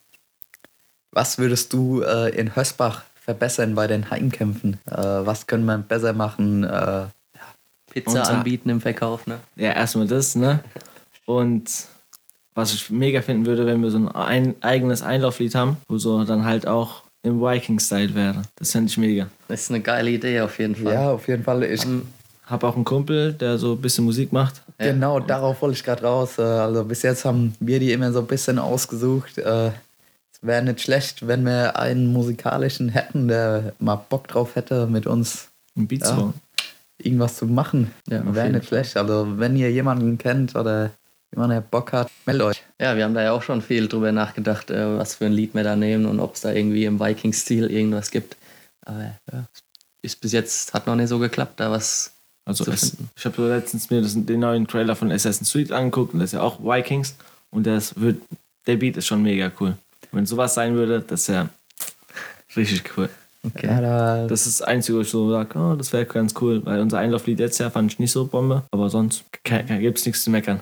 was 1.15 1.39
würdest 1.39 1.73
du 1.73 2.01
äh, 2.03 2.29
in 2.37 2.55
Hösbach 2.55 3.01
verbessern 3.19 3.73
bei 3.73 3.87
den 3.87 4.11
Heimkämpfen? 4.11 4.77
Äh, 4.91 4.95
was 4.95 5.47
können 5.47 5.65
wir 5.65 5.79
besser 5.79 6.13
machen? 6.13 6.63
Äh, 6.63 7.05
Pizza 7.91 8.19
Unser- 8.19 8.29
anbieten 8.29 8.69
im 8.69 8.81
Verkauf, 8.81 9.25
ne? 9.25 9.39
Ja, 9.55 9.71
erstmal 9.71 10.05
das, 10.05 10.35
ne? 10.35 10.59
Und 11.25 11.69
was 12.53 12.73
ich 12.73 12.89
mega 12.89 13.21
finden 13.21 13.45
würde, 13.45 13.65
wenn 13.65 13.81
wir 13.81 13.89
so 13.89 13.97
ein, 13.97 14.07
ein 14.09 14.55
eigenes 14.61 15.01
Einlauflied 15.01 15.55
haben, 15.55 15.77
wo 15.87 15.97
so 15.97 16.23
dann 16.23 16.45
halt 16.45 16.67
auch 16.67 17.03
im 17.23 17.41
Viking-Style 17.41 18.13
wäre. 18.13 18.43
Das 18.57 18.71
fände 18.71 18.89
ich 18.89 18.97
mega. 18.97 19.27
Das 19.47 19.61
ist 19.63 19.71
eine 19.71 19.81
geile 19.81 20.11
Idee 20.11 20.41
auf 20.41 20.59
jeden 20.59 20.75
Fall. 20.75 20.93
ja, 20.93 21.11
auf 21.11 21.27
jeden 21.27 21.43
Fall. 21.43 21.63
Ich, 21.63 21.81
Haben, 21.81 22.07
habe 22.45 22.67
auch 22.67 22.75
einen 22.75 22.85
Kumpel, 22.85 23.33
der 23.33 23.57
so 23.57 23.73
ein 23.73 23.81
bisschen 23.81 24.05
Musik 24.05 24.31
macht. 24.31 24.61
Genau, 24.77 25.19
darauf 25.19 25.61
wollte 25.61 25.75
ich 25.77 25.83
gerade 25.83 26.03
raus. 26.03 26.37
Äh, 26.37 26.43
Also 26.43 26.83
bis 26.83 27.01
jetzt 27.01 27.25
haben 27.25 27.55
wir 27.59 27.79
die 27.79 27.91
immer 27.93 28.11
so 28.11 28.19
ein 28.19 28.27
bisschen 28.27 28.59
ausgesucht. 28.59 29.37
Wäre 30.45 30.63
nicht 30.63 30.81
schlecht, 30.81 31.27
wenn 31.27 31.43
wir 31.45 31.77
einen 31.77 32.13
musikalischen 32.13 32.89
hätten, 32.89 33.27
der 33.27 33.73
mal 33.79 33.95
Bock 33.95 34.27
drauf 34.27 34.55
hätte, 34.55 34.85
mit 34.87 35.07
uns 35.07 35.49
Ein 35.75 35.87
Beat 35.87 36.03
Ja. 36.03 36.33
Irgendwas 36.97 37.35
zu 37.35 37.45
machen. 37.45 37.91
Ja, 38.07 38.21
wäre 38.33 38.49
nicht 38.49 38.67
schlecht. 38.67 38.95
Also 38.95 39.37
wenn 39.37 39.57
ihr 39.57 39.69
jemanden 39.71 40.17
kennt 40.17 40.55
oder 40.55 40.91
jemand, 41.33 41.51
der 41.51 41.61
Bock 41.61 41.91
hat, 41.91 42.09
meldet 42.25 42.47
euch. 42.47 42.63
Ja, 42.79 42.95
wir 42.95 43.03
haben 43.03 43.13
da 43.13 43.23
ja 43.23 43.31
auch 43.31 43.41
schon 43.41 43.61
viel 43.61 43.87
drüber 43.87 44.11
nachgedacht, 44.11 44.71
äh, 44.71 44.97
was 44.97 45.15
für 45.15 45.25
ein 45.25 45.33
Lied 45.33 45.53
wir 45.55 45.63
da 45.63 45.75
nehmen 45.75 46.05
und 46.05 46.19
ob 46.19 46.35
es 46.35 46.41
da 46.41 46.53
irgendwie 46.53 46.85
im 46.85 46.99
Viking-Stil 46.99 47.69
irgendwas 47.69 48.11
gibt. 48.11 48.37
Aber 48.85 49.01
ja, 49.01 49.45
ist 50.01 50.21
bis 50.21 50.31
jetzt 50.31 50.73
hat 50.73 50.87
noch 50.87 50.95
nicht 50.95 51.09
so 51.09 51.19
geklappt, 51.19 51.59
da 51.59 51.71
was 51.71 52.13
Also 52.45 52.63
zu 52.63 52.71
es, 52.71 52.95
ich 53.15 53.25
habe 53.25 53.35
so 53.35 53.47
letztens 53.47 53.89
mir 53.89 54.01
das, 54.01 54.13
den 54.15 54.39
neuen 54.39 54.67
Trailer 54.67 54.95
von 54.95 55.11
Assassin's 55.11 55.51
Creed 55.51 55.71
angeguckt 55.71 56.13
und 56.13 56.19
das 56.19 56.29
ist 56.29 56.33
ja 56.33 56.41
auch 56.41 56.59
Vikings 56.59 57.15
und 57.49 57.65
das 57.65 57.99
wird, 57.99 58.21
der 58.67 58.77
Beat 58.77 58.97
ist 58.97 59.07
schon 59.07 59.23
mega 59.23 59.51
cool. 59.59 59.75
Wenn 60.15 60.25
sowas 60.25 60.53
sein 60.53 60.75
würde, 60.75 61.01
das 61.01 61.27
ja 61.27 61.49
richtig 62.55 62.97
cool. 62.97 63.09
Okay. 63.43 63.67
Ja, 63.67 63.81
da, 63.81 64.27
Das 64.27 64.47
ist 64.47 64.61
das 64.61 64.67
Einzige, 64.67 64.97
wo 64.97 65.01
ich 65.01 65.09
so 65.09 65.29
sage, 65.29 65.59
oh, 65.59 65.75
das 65.75 65.93
wäre 65.93 66.05
ganz 66.05 66.33
cool, 66.41 66.65
weil 66.65 66.79
unser 66.79 66.99
Einlauflied 66.99 67.37
letztes 67.37 67.59
Jahr 67.59 67.71
fand 67.71 67.91
ich 67.91 67.99
nicht 67.99 68.11
so 68.11 68.25
Bombe, 68.25 68.63
aber 68.71 68.89
sonst 68.89 69.23
gibt 69.43 69.97
es 69.97 70.05
nichts 70.05 70.23
zu 70.23 70.29
meckern. 70.31 70.61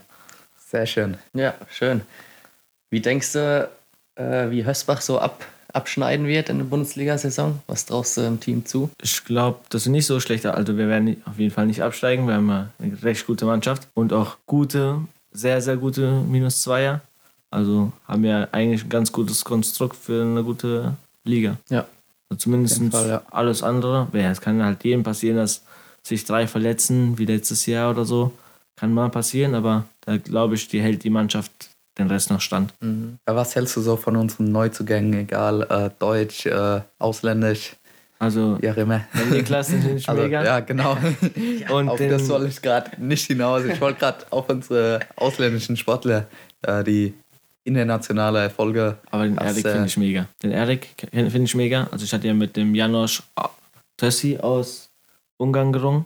sehr 0.70 0.86
schön. 0.86 1.18
Ja, 1.34 1.54
schön. 1.70 2.02
Wie 2.90 3.00
denkst 3.00 3.34
du, 3.34 3.70
äh, 4.16 4.50
wie 4.50 4.66
Hösbach 4.66 5.02
so 5.02 5.20
ab, 5.20 5.46
abschneiden 5.72 6.28
wird 6.28 6.50
in 6.50 6.58
der 6.58 6.66
Bundesliga-Saison? 6.66 7.62
Was 7.68 7.86
traust 7.86 8.18
du 8.18 8.22
im 8.22 8.40
Team 8.40 8.66
zu? 8.66 8.90
Ich 9.02 9.24
glaube, 9.24 9.60
das 9.70 9.84
ist 9.84 9.90
nicht 9.90 10.08
so 10.08 10.20
schlecht. 10.20 10.46
Also 10.46 10.78
wir 10.78 10.88
werden 10.88 11.22
auf 11.26 11.38
jeden 11.40 11.54
Fall 11.54 11.68
nicht 11.68 11.84
absteigen. 11.84 12.28
Wir 12.28 12.36
haben 12.36 12.50
eine 12.50 12.70
recht 13.04 13.28
gute 13.28 13.46
Mannschaft 13.46 13.88
und 13.94 14.14
auch 14.14 14.38
gute, 14.46 15.00
sehr, 15.32 15.62
sehr 15.62 15.78
gute 15.78 16.12
Minus-Zweier. 16.12 17.02
Also 17.54 17.92
haben 18.08 18.24
wir 18.24 18.50
eigentlich 18.52 18.84
ein 18.84 18.90
ganz 18.90 19.12
gutes 19.12 19.46
Konstrukt 19.46 19.96
für 19.96 20.24
eine 20.24 20.44
gute 20.44 20.96
Liga. 21.24 21.58
Ja. 21.70 21.86
Also 22.30 22.40
zumindest 22.40 22.82
Fall, 22.92 23.10
ja. 23.10 23.22
alles 23.30 23.62
andere. 23.62 24.08
Ja, 24.12 24.32
es 24.32 24.42
kann 24.42 24.64
halt 24.64 24.84
jedem 24.84 25.04
passieren, 25.04 25.38
dass 25.38 25.62
sich 26.02 26.26
drei 26.26 26.48
verletzen, 26.48 27.18
wie 27.20 27.26
letztes 27.26 27.68
Jahr 27.68 27.92
oder 27.92 28.06
so. 28.06 28.34
Kann 28.76 28.92
mal 28.92 29.10
passieren, 29.10 29.54
aber 29.54 29.86
da 30.02 30.18
glaube 30.18 30.56
ich, 30.56 30.68
die 30.68 30.82
hält 30.82 31.04
die 31.04 31.12
Mannschaft 31.12 31.52
den 32.00 32.08
Rest 32.08 32.32
noch 32.32 32.42
stand. 32.42 32.74
Ja, 32.82 33.36
Was 33.36 33.56
hältst 33.56 33.78
du 33.78 33.82
so 33.82 33.98
von 33.98 34.16
unseren 34.16 34.52
Neuzugängen, 34.52 35.14
egal 35.14 35.62
äh, 35.70 35.92
Deutsch, 36.00 36.48
äh, 36.48 36.82
Ausländisch, 36.98 37.76
Also, 38.18 38.58
auch 38.58 38.78
immer? 38.78 39.02
Niklas 39.30 39.70
ich 39.96 40.10
Also, 40.10 40.24
mega. 40.24 40.44
ja, 40.44 40.60
genau. 40.62 40.98
und 41.70 41.88
auf 41.88 42.00
das 42.00 42.26
soll 42.26 42.48
ich 42.48 42.64
gerade 42.64 43.00
nicht 43.00 43.28
hinaus. 43.28 43.64
Ich 43.66 43.80
wollte 43.80 44.00
gerade 44.00 44.26
auf 44.32 44.50
unsere 44.50 45.02
ausländischen 45.16 45.78
Sportler, 45.78 46.26
äh, 46.64 46.84
die 46.84 47.14
internationale 47.64 48.40
Erfolge. 48.40 48.98
Aber 49.12 49.24
den 49.24 49.38
Erik 49.38 49.66
äh, 49.66 49.72
finde 49.72 49.88
ich 49.88 49.98
mega. 49.98 50.28
Den 50.42 50.52
Erik 50.52 50.90
finde 51.12 51.44
ich 51.44 51.56
mega. 51.56 51.88
Also 51.92 52.06
ich 52.06 52.14
hatte 52.14 52.28
ja 52.28 52.34
mit 52.34 52.56
dem 52.56 52.76
Janosch 52.76 53.24
Tössi 53.98 54.38
aus 54.38 54.90
Ungarn 55.38 55.72
gerungen, 55.72 56.06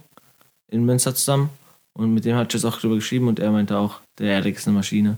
in 0.69 0.85
Münster 0.85 1.15
zusammen. 1.15 1.49
Und 1.93 2.13
mit 2.13 2.25
dem 2.25 2.35
hatte 2.35 2.55
ich 2.55 2.63
jetzt 2.63 2.71
auch 2.71 2.79
drüber 2.79 2.95
geschrieben 2.95 3.27
und 3.27 3.39
er 3.39 3.51
meinte 3.51 3.75
auch, 3.77 4.01
der 4.19 4.33
Erik 4.33 4.57
ist 4.57 4.67
eine 4.67 4.75
Maschine. 4.75 5.17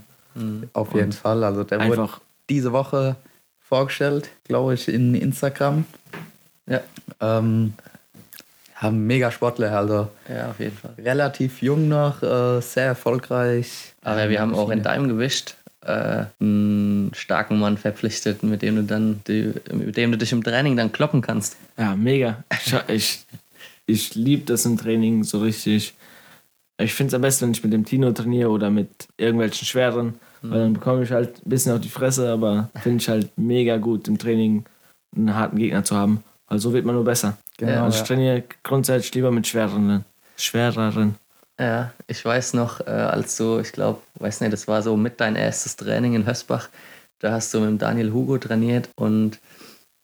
Auf 0.72 0.94
jeden 0.94 1.12
Fall. 1.12 1.44
Also 1.44 1.64
der 1.64 1.78
wurde 1.78 2.02
Einfach, 2.02 2.20
diese 2.48 2.72
Woche 2.72 3.16
vorgestellt, 3.58 4.30
glaube 4.44 4.74
ich, 4.74 4.88
in 4.88 5.14
Instagram. 5.14 5.84
Ja, 6.66 6.80
Ähm, 7.20 7.74
haben 8.76 9.06
mega 9.06 9.30
Sportler, 9.30 9.76
also 9.76 10.08
ja 10.26 10.50
auf 10.50 10.58
jeden 10.58 10.76
Fall. 10.76 10.94
relativ 10.96 11.60
jung 11.60 11.88
noch, 11.88 12.22
äh, 12.22 12.60
sehr 12.62 12.86
erfolgreich. 12.86 13.92
Aber 14.02 14.30
wir 14.30 14.40
haben 14.40 14.54
auch 14.54 14.70
in 14.70 14.82
deinem 14.82 15.08
Gewicht 15.08 15.56
äh, 15.82 16.24
einen 16.40 17.10
starken 17.14 17.58
Mann 17.58 17.78
verpflichtet, 17.78 18.42
mit 18.42 18.62
dem 18.62 18.76
du 18.76 18.84
dann 18.84 19.20
die, 19.26 19.52
mit 19.72 19.96
dem 19.96 20.12
du 20.12 20.18
dich 20.18 20.32
im 20.32 20.42
Training 20.42 20.76
dann 20.76 20.92
kloppen 20.92 21.22
kannst. 21.22 21.56
ja, 21.78 21.96
mega. 21.96 22.44
Ich, 22.52 22.74
ich, 22.88 23.26
ich 23.86 24.14
liebe 24.14 24.44
das 24.44 24.66
im 24.66 24.76
Training 24.76 25.24
so 25.24 25.40
richtig. 25.40 25.94
Ich 26.78 26.94
finde 26.94 27.08
es 27.08 27.14
am 27.14 27.22
besten, 27.22 27.46
wenn 27.46 27.52
ich 27.52 27.62
mit 27.62 27.72
dem 27.72 27.84
Tino 27.84 28.10
trainiere 28.12 28.50
oder 28.50 28.70
mit 28.70 28.88
irgendwelchen 29.18 29.66
Schweren, 29.66 30.14
weil 30.42 30.60
dann 30.60 30.72
bekomme 30.72 31.02
ich 31.02 31.10
halt 31.10 31.44
ein 31.44 31.50
bisschen 31.50 31.72
auf 31.72 31.80
die 31.80 31.90
Fresse, 31.90 32.30
aber 32.30 32.70
finde 32.76 33.02
ich 33.02 33.08
halt 33.08 33.30
mega 33.36 33.76
gut 33.76 34.08
im 34.08 34.16
Training 34.16 34.64
einen 35.14 35.34
harten 35.34 35.58
Gegner 35.58 35.84
zu 35.84 35.96
haben. 35.96 36.24
Weil 36.46 36.58
so 36.58 36.72
wird 36.72 36.86
man 36.86 36.94
nur 36.94 37.04
besser. 37.04 37.36
Genau, 37.58 37.84
also 37.84 37.96
ich 37.96 38.00
ja. 38.00 38.06
trainiere 38.06 38.44
grundsätzlich 38.62 39.14
lieber 39.14 39.30
mit 39.30 39.46
schwereren. 39.46 40.04
Schwereren. 40.36 41.16
Ja, 41.60 41.92
ich 42.06 42.24
weiß 42.24 42.54
noch, 42.54 42.80
äh, 42.80 42.90
als 42.90 43.36
du, 43.36 43.58
ich 43.58 43.72
glaube, 43.72 44.00
weiß 44.14 44.40
nicht, 44.40 44.52
das 44.52 44.66
war 44.66 44.80
so 44.82 44.96
mit 44.96 45.20
dein 45.20 45.36
erstes 45.36 45.76
Training 45.76 46.14
in 46.14 46.26
Hösbach, 46.26 46.70
da 47.18 47.32
hast 47.32 47.52
du 47.52 47.60
mit 47.60 47.68
dem 47.68 47.76
Daniel 47.78 48.12
Hugo 48.12 48.38
trainiert 48.38 48.88
und 48.96 49.38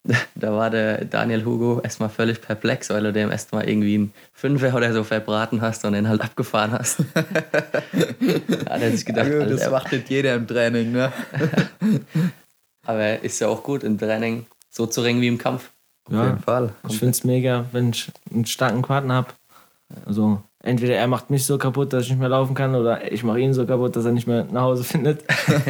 da 0.34 0.52
war 0.52 0.68
der 0.68 1.06
Daniel 1.06 1.46
Hugo 1.46 1.80
erstmal 1.82 2.10
völlig 2.10 2.42
perplex, 2.42 2.90
weil 2.90 3.02
du 3.04 3.12
dem 3.12 3.30
erstmal 3.30 3.66
irgendwie 3.68 3.94
einen 3.94 4.12
Fünfer 4.34 4.74
oder 4.74 4.92
so 4.92 5.02
verbraten 5.02 5.62
hast 5.62 5.84
und 5.86 5.94
den 5.94 6.08
halt 6.08 6.20
abgefahren 6.20 6.72
hast. 6.72 6.98
da 7.14 7.22
hat 8.74 8.82
er 8.82 8.90
sich 8.92 9.06
gedacht, 9.06 9.26
Ja, 9.26 9.46
das 9.46 9.92
nicht 9.92 10.10
jeder 10.10 10.34
im 10.34 10.46
Training, 10.46 10.92
ne? 10.92 11.10
aber 12.86 13.22
ist 13.22 13.40
ja 13.40 13.48
auch 13.48 13.62
gut 13.62 13.82
im 13.82 13.98
Training 13.98 14.44
so 14.68 14.86
zu 14.86 15.00
ringen 15.00 15.22
wie 15.22 15.28
im 15.28 15.38
Kampf. 15.38 15.70
Auf 16.04 16.12
Ja, 16.12 16.24
jeden 16.26 16.38
Fall. 16.40 16.74
ich 16.86 16.98
finde 16.98 17.12
es 17.12 17.24
mega, 17.24 17.64
wenn 17.72 17.90
ich 17.90 18.12
einen 18.30 18.44
starken 18.46 18.82
Quaden 18.82 19.10
habe. 19.10 19.28
Also 20.04 20.42
entweder 20.66 20.94
er 20.96 21.06
macht 21.06 21.30
mich 21.30 21.46
so 21.46 21.56
kaputt, 21.58 21.92
dass 21.92 22.04
ich 22.04 22.10
nicht 22.10 22.18
mehr 22.18 22.28
laufen 22.28 22.54
kann, 22.54 22.74
oder 22.74 23.10
ich 23.10 23.22
mache 23.22 23.40
ihn 23.40 23.54
so 23.54 23.64
kaputt, 23.66 23.96
dass 23.96 24.04
er 24.04 24.12
nicht 24.12 24.26
mehr 24.26 24.44
nach 24.50 24.62
Hause 24.62 24.84
findet. 24.92 25.24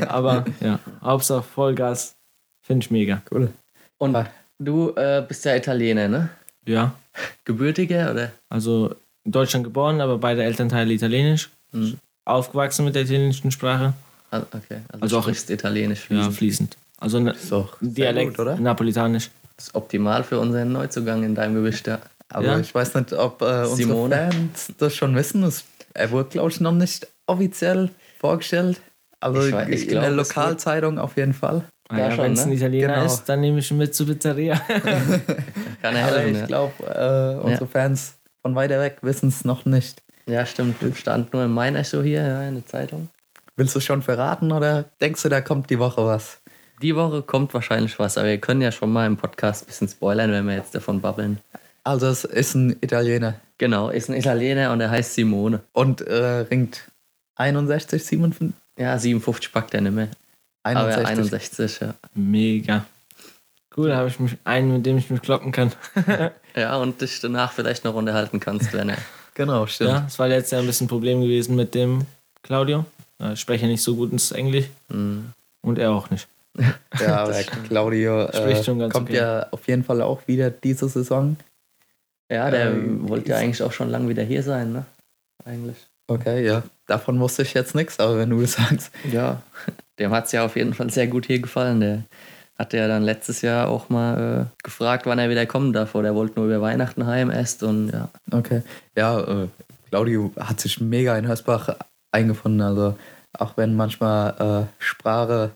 Aber 0.09 0.45
ja, 0.61 0.79
Hauptsache 1.03 1.43
Vollgas 1.43 2.17
finde 2.63 2.85
ich 2.85 2.91
mega. 2.91 3.23
Cool. 3.31 3.51
Und 3.99 4.17
du 4.59 4.91
äh, 4.97 5.23
bist 5.27 5.45
ja 5.45 5.55
Italiener, 5.57 6.09
ne? 6.09 6.29
Ja, 6.67 6.93
Gebürtiger 7.45 8.11
oder? 8.11 8.33
also 8.49 8.95
in 9.25 9.33
Deutschland 9.33 9.65
geboren, 9.65 10.01
aber 10.01 10.19
beide 10.19 10.43
Elternteile 10.43 10.93
italienisch. 10.93 11.51
Mhm. 11.73 11.99
Aufgewachsen 12.25 12.85
mit 12.85 12.95
der 12.95 13.03
italienischen 13.03 13.51
Sprache. 13.53 13.93
Ah, 14.31 14.41
okay, 14.53 14.81
also, 14.89 15.03
Also 15.03 15.17
du 15.17 15.19
auch- 15.21 15.23
sprichst 15.25 15.51
Italienisch 15.51 16.01
Ja, 16.11 16.17
fließend. 16.31 16.35
fließend. 16.37 16.77
Also 16.99 17.19
sehr 17.21 17.33
Dialekt, 17.81 18.31
gut, 18.37 18.41
oder? 18.41 18.57
napolitanisch. 18.57 19.31
Das 19.57 19.69
ist 19.69 19.75
optimal 19.75 20.25
für 20.25 20.39
unseren 20.41 20.73
Neuzugang 20.73 21.23
in 21.23 21.35
deinem 21.35 21.55
Gewicht, 21.55 21.87
ja. 21.87 21.99
Aber 22.37 22.47
Ja. 22.49 22.59
ich 22.61 22.75
weiß 22.75 22.95
nicht, 22.95 23.13
ob 23.15 23.41
äh, 23.41 23.45
unsere 23.45 23.77
Simone? 23.77 24.29
Fans 24.31 24.73
das 24.79 24.95
schon 24.95 25.15
wissen. 25.17 25.43
Es, 25.43 25.65
er 25.95 26.11
wurde, 26.11 26.29
glaube 26.29 26.51
ich, 26.51 26.61
noch 26.61 26.73
nicht 26.73 27.07
offiziell 27.27 27.91
vorgestellt. 28.19 28.81
Also 29.21 29.41
Ich 29.47 29.55
weiß- 29.55 29.69
ich 29.71 29.83
in 29.85 29.89
glaub, 29.89 30.03
der 30.03 30.11
es 30.11 30.17
Lokalzeitung 30.17 30.99
auf 30.99 31.17
jeden 31.17 31.33
Fall. 31.33 31.65
Ah, 31.89 31.97
Ja, 31.99 32.05
ja, 32.05 32.11
schon, 32.11 32.25
Wenn 32.25 32.33
es 32.35 32.43
ein 32.43 32.49
ne? 32.51 32.55
Italiener 32.57 32.95
Genau. 32.95 33.07
ist, 33.07 33.25
dann 33.25 33.41
nehme 33.41 33.59
ich 33.61 33.71
ihn 33.71 33.79
mit 33.79 33.95
zur 33.95 34.07
Pizzeria. 34.07 34.57
Kann 35.83 35.97
er 35.97 36.07
Aber 36.09 36.17
helfen, 36.19 36.35
ich 36.35 36.41
ja. 36.41 36.47
glaube, 36.47 36.73
äh, 36.85 37.45
unsere 37.47 37.67
Fans 37.67 38.15
von 38.43 38.55
weiter 38.55 38.81
weg 38.81 38.99
wissen 39.03 39.29
es 39.31 39.45
noch 39.45 39.65
nicht. 39.65 40.03
Ja, 40.27 40.45
stimmt. 40.45 40.77
Stand 40.97 41.33
nur 41.33 41.45
in 41.45 41.53
meiner 41.53 41.85
Show 41.85 42.03
hier 42.03 42.23
ja, 42.27 42.43
in 42.49 42.57
der 42.57 42.67
Zeitung. 42.67 43.09
Willst 43.57 43.75
du 43.75 43.81
schon 43.81 44.03
verraten 44.03 44.53
oder 44.53 44.85
denkst 45.01 45.23
du, 45.23 45.29
da 45.31 45.41
kommt 45.41 45.71
die 45.71 45.79
Woche 45.79 46.05
was? 46.05 46.39
Die 46.83 46.95
Woche 46.95 47.23
kommt 47.23 47.55
wahrscheinlich 47.55 47.99
was, 47.99 48.19
aber 48.19 48.27
wir 48.29 48.39
können 48.39 48.61
ja 48.61 48.71
schon 48.71 48.93
mal 48.93 49.07
im 49.07 49.17
Podcast 49.17 49.63
ein 49.63 49.67
bisschen 49.69 49.89
spoilern, 49.89 50.31
wenn 50.33 50.47
wir 50.47 50.57
jetzt 50.57 50.75
davon 50.75 51.01
babbeln. 51.01 51.39
Also 51.87 52.07
es 52.09 52.25
ist 52.25 52.55
ein 52.55 52.77
Italiener 52.81 53.35
Genau, 53.59 53.89
ist 53.91 54.11
ein 54.11 54.17
Italiener 54.17 54.73
und 54.73 54.81
er 54.81 54.91
heißt 54.91 55.15
Simone. 55.15 55.61
und 55.73 56.01
äh, 56.03 56.41
ringt 56.51 56.91
61, 57.37 58.05
57, 58.05 58.55
Ja, 58.79 58.99
57 58.99 59.53
packt 59.53 59.73
er 59.75 59.81
nicht 59.83 59.93
mehr. 59.95 60.09
Aber 60.65 60.81
61. 60.87 61.07
61, 61.09 61.81
ja. 61.81 61.95
Mega. 62.15 62.85
Cool, 63.77 63.91
da 63.91 63.97
habe 63.99 64.09
ich 64.09 64.19
mich 64.19 64.37
einen, 64.45 64.73
mit 64.73 64.85
dem 64.87 64.99
ich 64.99 65.11
mich 65.11 65.23
kloppen 65.23 65.53
kann. 65.53 65.73
Ja, 66.57 66.77
und 66.79 67.03
dich 67.03 67.21
danach 67.21 67.53
vielleicht 67.53 67.85
noch 67.85 67.95
unterhalten 67.95 68.41
kannst, 68.41 68.73
wenn 68.73 68.89
er. 68.89 68.97
Genau, 69.35 69.67
stimmt. 69.67 69.91
Ja, 69.91 70.05
es 70.09 70.19
war 70.19 70.27
letztes 70.29 70.53
Jahr 70.53 70.63
ein 70.63 70.67
bisschen 70.67 70.87
ein 70.87 70.89
Problem 70.89 71.21
gewesen 71.21 71.55
mit 71.55 71.75
dem 71.75 72.07
Claudio. 72.43 72.87
Äh, 73.21 73.35
Ich 73.35 73.41
spreche 73.41 73.67
nicht 73.67 73.83
so 73.83 73.95
gut 73.95 74.11
ins 74.11 74.33
Englisch 74.33 74.65
Mhm. 74.89 75.33
und 75.63 75.79
er 75.79 75.93
auch 75.93 76.09
nicht. 76.11 76.27
Ja, 76.99 77.17
aber 77.25 77.35
Claudio 77.69 78.25
äh, 78.25 78.37
Spricht 78.37 78.65
schon 78.65 78.79
ganz 78.79 78.93
kommt 78.95 79.11
okay. 79.11 79.19
ja 79.19 79.47
auf 79.51 79.69
jeden 79.69 79.85
Fall 79.85 80.01
auch 80.01 80.27
wieder 80.27 80.49
diese 80.51 80.89
Saison. 80.89 81.37
Ja, 82.31 82.51
der 82.51 82.73
Ähm, 82.73 83.09
wollte 83.09 83.31
ja 83.31 83.37
eigentlich 83.37 83.63
auch 83.63 83.73
schon 83.73 83.91
lange 83.91 84.09
wieder 84.09 84.23
hier 84.23 84.43
sein, 84.43 84.73
ne? 84.73 84.85
Eigentlich. 85.45 85.77
Okay, 86.09 86.45
ja. 86.45 86.63
Davon 86.87 87.19
wusste 87.21 87.43
ich 87.43 87.55
jetzt 87.55 87.75
nichts, 87.75 87.99
aber 88.01 88.19
wenn 88.19 88.31
du 88.31 88.41
es 88.41 88.55
sagst. 88.55 88.91
Ja, 89.13 89.43
dem 89.99 90.11
hat 90.13 90.27
es 90.27 90.33
ja 90.33 90.45
auf 90.45 90.57
jeden 90.57 90.75
Fall 90.75 90.91
sehr 90.91 91.07
gut 91.09 91.27
hier 91.27 91.41
gefallen. 91.41 91.81
Der 91.81 92.03
hatte 92.59 92.77
ja 92.79 92.89
dann 92.89 93.03
letztes 93.03 93.43
Jahr 93.43 93.69
auch 93.69 93.89
mal 93.89 94.49
äh, 94.59 94.63
gefragt, 94.63 95.07
wann 95.07 95.19
er 95.19 95.29
wieder 95.31 95.47
kommen 95.47 95.73
darf. 95.73 95.95
Oder 95.95 96.05
der 96.09 96.15
wollte 96.15 96.37
nur 96.39 96.47
über 96.47 96.61
Weihnachten 96.61 97.07
heim 97.07 97.31
erst 97.31 97.63
und 97.63 97.91
ja. 97.91 98.09
Okay. 98.31 98.63
Ja, 98.97 99.21
äh, 99.21 99.49
Claudio 99.91 100.33
hat 100.39 100.61
sich 100.61 100.81
mega 100.81 101.17
in 101.19 101.29
Hösbach 101.29 101.77
eingefunden. 102.13 102.61
Also 102.63 102.97
auch 103.39 103.57
wenn 103.57 103.75
manchmal 103.77 104.67
äh, 104.69 104.83
Sprache 104.83 105.51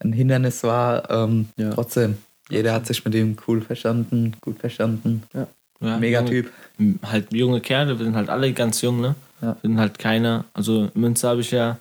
ein 0.00 0.12
Hindernis 0.12 0.62
war, 0.62 1.10
ähm, 1.10 1.48
Ja. 1.56 1.70
trotzdem. 1.70 2.18
Jeder 2.48 2.72
hat 2.74 2.86
sich 2.86 3.04
mit 3.04 3.14
ihm 3.14 3.36
cool 3.48 3.60
verstanden, 3.60 4.36
gut 4.40 4.58
verstanden. 4.60 5.24
Ja. 5.34 5.46
Ja, 5.80 5.98
Mega 5.98 6.20
junge- 6.20 6.30
Typ. 6.30 6.52
m- 6.78 6.98
Halt 7.04 7.32
junge 7.32 7.60
Kerle, 7.60 7.98
wir 7.98 8.04
sind 8.04 8.16
halt 8.16 8.28
alle 8.30 8.52
ganz 8.52 8.80
jung, 8.82 9.00
ne? 9.00 9.14
Ja. 9.42 9.56
Wir 9.60 9.68
sind 9.70 9.78
halt 9.78 9.98
keine. 9.98 10.44
Also 10.54 10.84
in 10.94 11.00
Münster 11.00 11.28
habe 11.30 11.40
ich 11.42 11.50
ja 11.50 11.78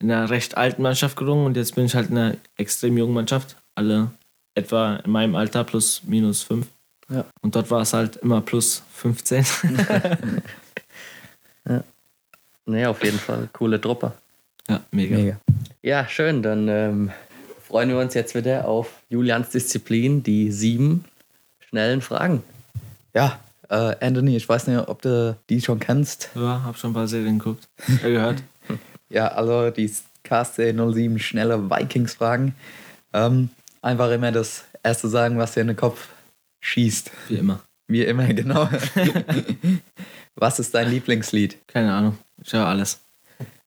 in 0.00 0.10
einer 0.10 0.28
recht 0.30 0.56
alten 0.56 0.82
Mannschaft 0.82 1.16
gerungen 1.16 1.46
und 1.46 1.56
jetzt 1.56 1.74
bin 1.74 1.84
ich 1.84 1.94
halt 1.94 2.10
in 2.10 2.18
einer 2.18 2.36
extrem 2.56 2.96
jungen 2.98 3.14
Mannschaft. 3.14 3.56
Alle 3.74 4.10
etwa 4.54 4.96
in 4.96 5.10
meinem 5.12 5.36
Alter 5.36 5.62
plus 5.64 6.02
minus 6.04 6.42
fünf. 6.42 6.66
Ja. 7.08 7.24
Und 7.42 7.54
dort 7.54 7.70
war 7.70 7.82
es 7.82 7.92
halt 7.92 8.16
immer 8.16 8.40
plus 8.40 8.82
15. 8.94 9.44
Nee, 12.66 12.86
auf 12.86 13.02
jeden 13.02 13.18
Fall. 13.18 13.48
Coole 13.52 13.80
Truppe. 13.80 14.12
ja, 14.68 14.80
mega. 14.92 15.16
Mega. 15.16 15.40
Ja, 15.82 16.06
schön. 16.08 16.42
Dann 16.42 16.68
ähm, 16.68 17.10
freuen 17.66 17.88
wir 17.88 17.98
uns 17.98 18.14
jetzt 18.14 18.34
wieder 18.34 18.68
auf 18.68 18.92
Julians 19.08 19.50
Disziplin, 19.50 20.22
die 20.22 20.52
sieben 20.52 21.04
schnellen 21.68 22.00
Fragen. 22.00 22.42
Ja, 23.14 23.40
äh, 23.68 23.94
Anthony, 24.00 24.36
ich 24.36 24.48
weiß 24.48 24.66
nicht, 24.66 24.88
ob 24.88 25.02
du 25.02 25.36
die 25.48 25.60
schon 25.60 25.78
kennst. 25.78 26.30
Ja, 26.34 26.62
hab 26.64 26.76
schon 26.76 26.90
ein 26.90 26.94
paar 26.94 27.08
Serien 27.08 27.38
geguckt. 27.38 27.68
Äh, 28.02 28.12
gehört. 28.12 28.42
Ja, 29.12 29.26
also 29.26 29.70
die 29.70 29.92
KSC 30.22 30.72
07 30.72 31.18
schnelle 31.18 31.68
Vikings-Fragen. 31.68 32.54
Ähm, 33.12 33.48
einfach 33.82 34.08
immer 34.12 34.30
das 34.30 34.62
erste 34.84 35.08
sagen, 35.08 35.36
was 35.36 35.54
dir 35.54 35.62
in 35.62 35.66
den 35.66 35.76
Kopf 35.76 36.06
schießt. 36.60 37.10
Wie 37.26 37.34
immer. 37.34 37.58
Wie 37.88 38.04
immer, 38.04 38.26
genau. 38.32 38.68
was 40.36 40.60
ist 40.60 40.76
dein 40.76 40.90
Lieblingslied? 40.90 41.58
Keine 41.66 41.92
Ahnung. 41.92 42.18
Ich 42.40 42.52
höre 42.52 42.66
alles. 42.66 43.00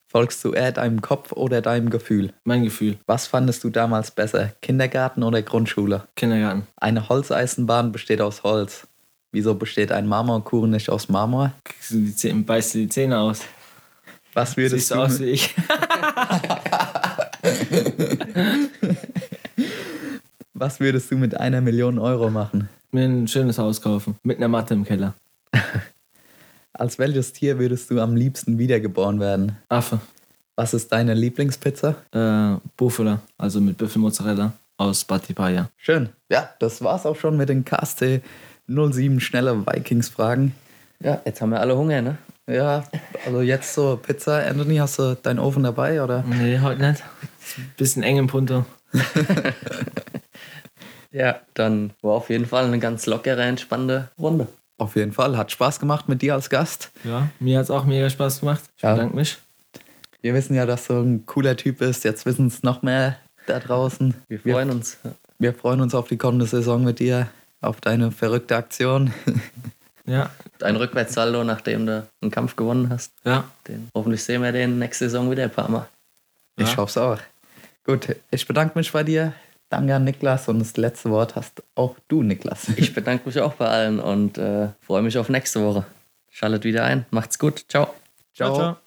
Folgst 0.07 0.45
du 0.45 0.53
eher 0.53 0.71
deinem 0.71 1.01
Kopf 1.01 1.33
oder 1.33 1.61
deinem 1.61 1.89
Gefühl? 1.89 2.31
Mein 2.45 2.63
Gefühl. 2.63 2.97
Was 3.05 3.27
fandest 3.27 3.65
du 3.65 3.69
damals 3.69 4.11
besser? 4.11 4.53
Kindergarten 4.61 5.23
oder 5.23 5.41
Grundschule? 5.41 6.07
Kindergarten. 6.15 6.67
Eine 6.77 7.09
Holzeisenbahn 7.09 7.91
besteht 7.91 8.21
aus 8.21 8.43
Holz. 8.43 8.87
Wieso 9.33 9.55
besteht 9.55 9.91
ein 9.91 10.07
Marmorkuchen 10.07 10.69
nicht 10.69 10.89
aus 10.91 11.09
Marmor? 11.09 11.51
Zähne, 12.15 12.43
beißt 12.43 12.75
du 12.75 12.77
die 12.77 12.87
Zähne 12.87 13.17
aus. 13.17 13.41
Was 14.35 14.55
würdest 14.55 14.75
Siehst 14.75 14.91
du 14.91 14.95
du 14.95 15.01
aus 15.01 15.19
wie 15.19 15.25
ich. 15.25 15.55
Was 20.53 20.79
würdest 20.79 21.09
du 21.11 21.17
mit 21.17 21.35
einer 21.35 21.61
Million 21.61 21.97
Euro 21.97 22.29
machen? 22.29 22.69
Mir 22.91 23.05
ein 23.05 23.27
schönes 23.27 23.57
Haus 23.57 23.81
kaufen. 23.81 24.17
Mit 24.21 24.37
einer 24.37 24.49
Matte 24.49 24.75
im 24.75 24.83
Keller. 24.83 25.15
Als 26.73 26.99
welches 26.99 27.33
Tier 27.33 27.57
würdest 27.57 27.89
du 27.89 27.99
am 27.99 28.15
liebsten 28.15 28.59
wiedergeboren 28.59 29.19
werden? 29.19 29.57
Affe. 29.67 29.99
Was 30.55 30.75
ist 30.75 30.91
deine 30.91 31.15
Lieblingspizza? 31.15 31.95
Äh, 32.11 32.59
Buffalo. 32.77 33.17
Also 33.39 33.59
mit 33.59 33.77
Büffelmozzarella 33.77 34.53
aus 34.77 35.03
Batipaya. 35.03 35.71
Schön. 35.77 36.09
Ja, 36.29 36.51
das 36.59 36.83
war's 36.83 37.07
auch 37.07 37.15
schon 37.15 37.35
mit 37.35 37.49
den 37.49 37.65
KST 37.65 38.21
07 38.75 39.19
schnelle 39.19 39.65
Vikings-Fragen. 39.65 40.53
Ja, 40.99 41.21
jetzt 41.25 41.41
haben 41.41 41.49
wir 41.51 41.59
alle 41.59 41.77
Hunger, 41.77 42.01
ne? 42.01 42.17
Ja, 42.47 42.83
also 43.25 43.41
jetzt 43.41 43.73
so 43.73 43.97
Pizza. 44.01 44.45
Anthony, 44.45 44.77
hast 44.77 44.99
du 44.99 45.15
deinen 45.15 45.39
Ofen 45.39 45.63
dabei 45.63 46.03
oder? 46.03 46.23
Nee, 46.27 46.59
heute 46.59 46.81
nicht. 46.89 47.03
Bisschen 47.77 48.03
eng 48.03 48.17
im 48.17 48.27
Punto. 48.27 48.65
Ja, 51.11 51.41
dann 51.53 51.91
war 52.01 52.13
auf 52.13 52.29
jeden 52.31 52.47
Fall 52.47 52.65
eine 52.65 52.79
ganz 52.79 53.05
lockere, 53.05 53.43
entspannte 53.43 54.09
Runde. 54.17 54.47
Auf 54.79 54.95
jeden 54.95 55.13
Fall. 55.13 55.37
Hat 55.37 55.51
Spaß 55.51 55.79
gemacht 55.79 56.09
mit 56.09 56.23
dir 56.23 56.33
als 56.33 56.49
Gast. 56.49 56.91
Ja, 57.03 57.29
mir 57.39 57.59
hat 57.59 57.65
es 57.65 57.69
auch 57.71 57.85
mega 57.85 58.09
Spaß 58.09 58.39
gemacht. 58.39 58.63
Ich 58.77 58.81
Ja. 58.83 58.93
bedanke 58.95 59.15
mich. 59.15 59.37
Wir 60.21 60.33
wissen 60.33 60.55
ja, 60.55 60.65
dass 60.65 60.87
du 60.87 60.93
ein 60.95 61.25
cooler 61.27 61.55
Typ 61.55 61.77
bist. 61.79 62.03
Jetzt 62.03 62.25
wissen 62.25 62.47
es 62.47 62.63
noch 62.63 62.81
mehr 62.81 63.17
da 63.45 63.59
draußen. 63.59 64.15
Wir 64.27 64.39
freuen 64.39 64.71
uns. 64.71 64.97
Wir 65.37 65.53
freuen 65.53 65.81
uns 65.81 65.93
auf 65.93 66.07
die 66.07 66.17
kommende 66.17 66.47
Saison 66.47 66.83
mit 66.83 66.97
dir, 66.99 67.27
auf 67.63 67.81
deine 67.81 68.11
verrückte 68.11 68.55
Aktion. 68.55 69.13
Ja, 70.05 70.29
Ein 70.61 70.75
Rückwärtssaldo, 70.75 71.45
nachdem 71.45 71.85
du 71.85 72.05
einen 72.21 72.29
Kampf 72.29 72.57
gewonnen 72.57 72.89
hast. 72.89 73.13
ja. 73.23 73.45
Den, 73.69 73.87
hoffentlich 73.95 74.21
sehen 74.21 74.41
wir 74.43 74.51
den 74.51 74.77
nächste 74.77 75.05
Saison 75.05 75.31
wieder 75.31 75.43
ein 75.43 75.49
paar 75.49 75.69
Mal. 75.69 75.87
Ich 76.57 76.69
Ja. 76.71 76.75
hoffe 76.75 76.89
es 76.89 76.97
auch. 76.97 77.19
Gut, 77.85 78.13
ich 78.29 78.45
bedanke 78.45 78.77
mich 78.77 78.91
bei 78.91 79.03
dir. 79.03 79.31
Danke 79.69 79.95
an 79.95 80.03
Niklas 80.03 80.49
und 80.49 80.59
das 80.59 80.75
letzte 80.75 81.09
Wort 81.09 81.37
hast 81.37 81.63
auch 81.75 81.95
du, 82.09 82.21
Niklas. 82.21 82.67
Ich 82.75 82.93
bedanke 82.93 83.25
mich 83.27 83.39
auch 83.39 83.53
bei 83.53 83.69
allen 83.69 84.01
und 84.01 84.37
äh, 84.37 84.67
freue 84.81 85.03
mich 85.03 85.17
auf 85.17 85.29
nächste 85.29 85.63
Woche. 85.63 85.85
Schaltet 86.29 86.65
wieder 86.65 86.83
ein. 86.83 87.05
Macht's 87.11 87.39
gut. 87.39 87.63
Ciao. 87.69 87.93
ciao. 88.35 88.55
ciao. 88.55 88.82